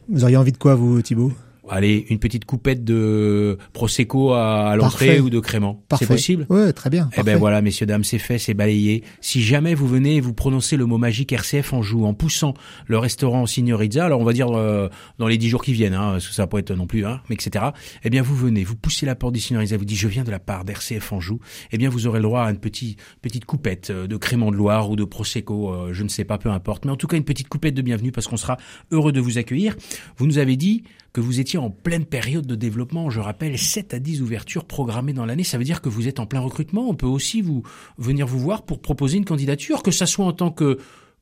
[0.07, 1.33] Vous auriez envie de quoi, vous, Thibaut
[1.69, 5.83] Allez, une petite coupette de prosecco à, à l'entrée ou de crément.
[5.97, 6.45] C'est possible?
[6.49, 7.09] Ouais, très bien.
[7.17, 9.03] Eh ben voilà, messieurs, dames, c'est fait, c'est balayé.
[9.21, 12.53] Si jamais vous venez et vous prononcez le mot magique RCF en joue en poussant
[12.87, 16.11] le restaurant Signorizza, alors on va dire euh, dans les dix jours qui viennent, hein,
[16.13, 17.65] parce que ça pas être non plus, hein, mais etc.
[18.03, 20.31] Eh bien, vous venez, vous poussez la porte du Signorizza, vous dites je viens de
[20.31, 21.39] la part d'RCF en joue.
[21.71, 24.55] Eh bien, vous aurez le droit à une petite petite coupette euh, de crément de
[24.55, 27.17] Loire ou de prosecco, euh, je ne sais pas, peu importe, mais en tout cas
[27.17, 28.57] une petite coupette de bienvenue parce qu'on sera
[28.91, 29.75] heureux de vous accueillir.
[30.17, 30.83] Vous nous avez dit
[31.17, 33.09] que vous étiez en pleine période de développement.
[33.09, 35.43] Je rappelle, 7 à 10 ouvertures programmées dans l'année.
[35.43, 36.87] Ça veut dire que vous êtes en plein recrutement.
[36.87, 37.63] On peut aussi vous
[37.97, 40.77] venir vous voir pour proposer une candidature, que ça soit en tant que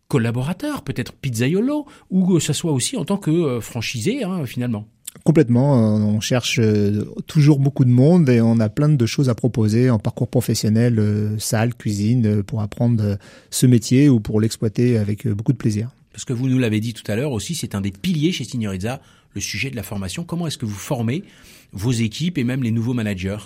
[0.10, 4.86] collaborateur, peut-être pizzaiolo, ou que ça soit aussi en tant que euh, franchisé hein, finalement.
[5.24, 9.34] Complètement, on cherche euh, toujours beaucoup de monde et on a plein de choses à
[9.34, 13.16] proposer en parcours professionnel, euh, salle, cuisine, euh, pour apprendre euh,
[13.50, 15.90] ce métier ou pour l'exploiter avec euh, beaucoup de plaisir.
[16.16, 18.46] Parce que vous nous l'avez dit tout à l'heure aussi, c'est un des piliers chez
[18.46, 19.02] Signorizza,
[19.36, 20.24] le sujet de la formation.
[20.24, 21.24] Comment est-ce que vous formez
[21.74, 23.38] vos équipes et même les nouveaux managers?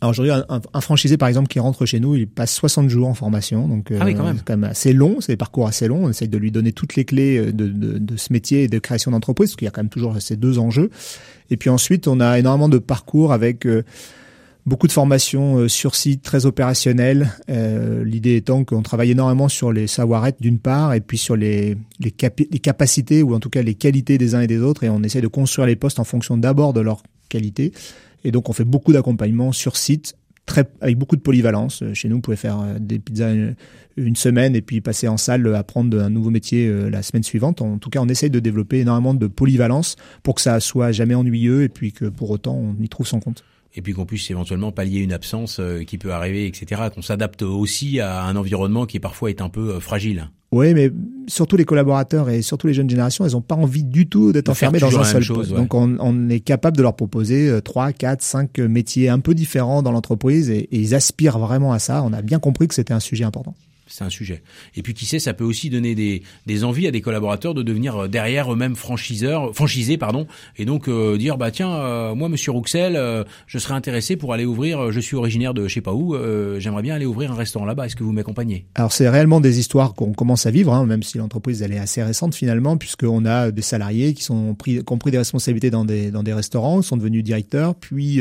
[0.00, 3.14] Alors aujourd'hui, un, franchisé par exemple qui rentre chez nous, il passe 60 jours en
[3.14, 4.36] formation, donc euh, Ah oui, quand même.
[4.36, 6.04] c'est quand même assez long, c'est des parcours assez longs.
[6.04, 8.68] On essaye de lui donner toutes les clés euh, de, de, de ce métier et
[8.68, 10.90] de création d'entreprise, parce qu'il y a quand même toujours ces deux enjeux.
[11.48, 13.82] Et puis ensuite, on a énormément de parcours avec euh,
[14.66, 17.30] beaucoup de formations euh, sur site, très opérationnelles.
[17.50, 21.76] Euh, L'idée étant qu'on travaille énormément sur les savoir-être d'une part, et puis sur les,
[22.00, 24.84] les, capi- les capacités ou en tout cas les qualités des uns et des autres,
[24.84, 27.72] et on essaie de construire les postes en fonction d'abord de leurs qualités.
[28.24, 31.82] Et donc on fait beaucoup d'accompagnement sur site, très avec beaucoup de polyvalence.
[31.82, 33.54] Euh, Chez nous, vous pouvez faire des pizzas une,
[33.96, 37.60] une semaine et puis passer en salle, apprendre un nouveau métier la semaine suivante.
[37.62, 41.14] En tout cas, on essaye de développer énormément de polyvalence pour que ça soit jamais
[41.14, 43.44] ennuyeux et puis que pour autant on y trouve son compte.
[43.74, 46.82] Et puis qu'on puisse éventuellement pallier une absence euh, qui peut arriver, etc.
[46.94, 50.30] Qu'on s'adapte aussi à un environnement qui parfois est un peu euh, fragile.
[50.52, 50.92] Oui, mais
[51.26, 54.48] surtout les collaborateurs et surtout les jeunes générations, elles n'ont pas envie du tout d'être
[54.48, 55.50] enfermées dans un seul chose, poste.
[55.50, 55.56] ouais.
[55.56, 59.34] Donc on, on est capable de leur proposer euh, trois, quatre, cinq métiers un peu
[59.34, 62.04] différents dans l'entreprise et, et ils aspirent vraiment à ça.
[62.04, 63.54] On a bien compris que c'était un sujet important.
[63.94, 64.42] C'est un sujet.
[64.74, 67.62] Et puis qui sait, ça peut aussi donner des, des envies à des collaborateurs de
[67.62, 70.26] devenir euh, derrière eux-mêmes franchiseurs, franchisés, pardon,
[70.56, 73.00] et donc euh, dire bah tiens, euh, moi Monsieur Rouxel,
[73.46, 74.90] je serais intéressé pour aller ouvrir.
[74.90, 76.16] Je suis originaire de je sais pas où,
[76.58, 77.86] j'aimerais bien aller ouvrir un restaurant là-bas.
[77.86, 78.66] Est-ce que vous m'accompagnez?
[78.74, 81.78] Alors c'est réellement des histoires qu'on commence à vivre, hein, même si l'entreprise elle est
[81.78, 85.70] assez récente finalement, puisqu'on a des salariés qui sont pris, qui ont pris des responsabilités
[85.70, 88.20] dans des dans des restaurants, sont devenus directeurs, puis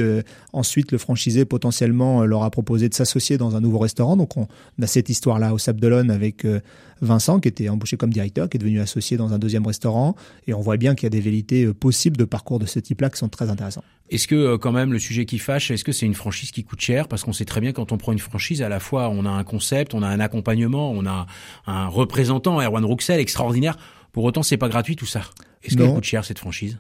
[0.51, 4.15] ensuite le franchisé potentiellement leur a proposé de s'associer dans un nouveau restaurant.
[4.15, 4.47] Donc on,
[4.79, 6.59] a cette histoire là au Sable d'Olonne avec euh,
[7.01, 10.15] Vincent qui était embauché comme directeur, qui est devenu associé dans un deuxième restaurant,
[10.47, 12.79] et on voit bien qu'il y a des vérités euh, possibles de parcours de ce
[12.79, 13.83] type-là qui sont très intéressantes.
[14.09, 16.63] Est-ce que euh, quand même le sujet qui fâche, est-ce que c'est une franchise qui
[16.63, 17.07] coûte cher?
[17.07, 19.29] Parce qu'on sait très bien quand on prend une franchise, à la fois on a
[19.29, 21.25] un concept, on a un accompagnement, on a
[21.65, 23.77] un représentant, Erwan Rouxel, extraordinaire.
[24.11, 25.21] Pour autant, c'est pas gratuit tout ça.
[25.63, 26.77] Est-ce qu'elle coûte cher cette franchise?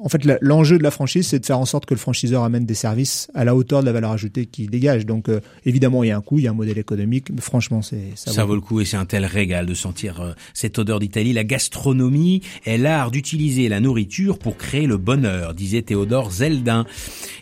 [0.00, 2.64] En fait, l'enjeu de la franchise, c'est de faire en sorte que le franchiseur amène
[2.64, 5.04] des services à la hauteur de la valeur ajoutée qu'il dégage.
[5.04, 7.42] Donc, euh, évidemment, il y a un coût, il y a un modèle économique, mais
[7.42, 10.32] franchement, c'est ça, Ça, vaut le coup et c'est un tel régal de sentir euh,
[10.54, 11.34] cette odeur d'Italie.
[11.34, 16.86] La gastronomie est l'art d'utiliser la nourriture pour créer le bonheur, disait Théodore Zeldin.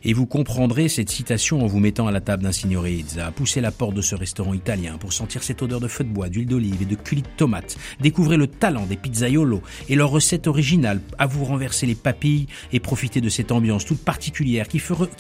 [0.03, 3.31] Et vous comprendrez cette citation en vous mettant à la table d'un signorizza.
[3.31, 6.29] Poussez la porte de ce restaurant italien pour sentir cette odeur de feu de bois,
[6.29, 7.77] d'huile d'olive et de coulis de tomates.
[8.01, 12.40] Découvrez le talent des pizzaiolo et leur recette originale à vous renverser les papilles
[12.73, 14.79] et profiter de cette ambiance toute particulière qui,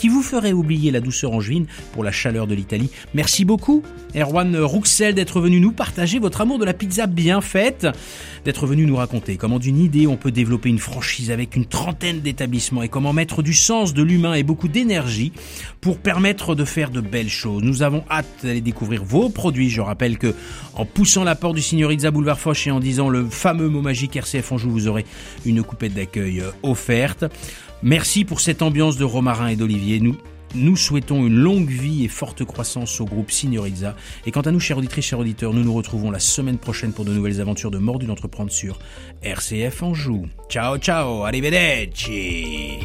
[0.08, 2.90] vous ferait oublier la douceur angevine pour la chaleur de l'Italie.
[3.14, 3.82] Merci beaucoup,
[4.14, 7.86] Erwan Rouxel, d'être venu nous partager votre amour de la pizza bien faite,
[8.44, 12.20] d'être venu nous raconter comment d'une idée on peut développer une franchise avec une trentaine
[12.20, 15.32] d'établissements et comment mettre du sens, de l'humain et beaucoup d'énergie
[15.80, 17.62] pour permettre de faire de belles choses.
[17.62, 19.70] Nous avons hâte d'aller découvrir vos produits.
[19.70, 20.34] Je rappelle que
[20.74, 24.16] en poussant la porte du Signorizza Boulevard Foch et en disant le fameux mot magique
[24.16, 25.04] RCF Anjou, vous aurez
[25.44, 26.50] une coupette d'accueil euh,
[27.82, 30.00] Merci pour cette ambiance de romarin et d'olivier.
[30.00, 30.16] Nous
[30.54, 33.94] nous souhaitons une longue vie et forte croissance au groupe Signorizza.
[34.26, 37.04] Et quant à nous, chers auditrices, chers auditeurs, nous nous retrouvons la semaine prochaine pour
[37.04, 38.78] de nouvelles aventures de Mordu d'entreprendre sur
[39.22, 40.26] RCF Anjou.
[40.48, 42.78] Ciao, ciao, arrivederci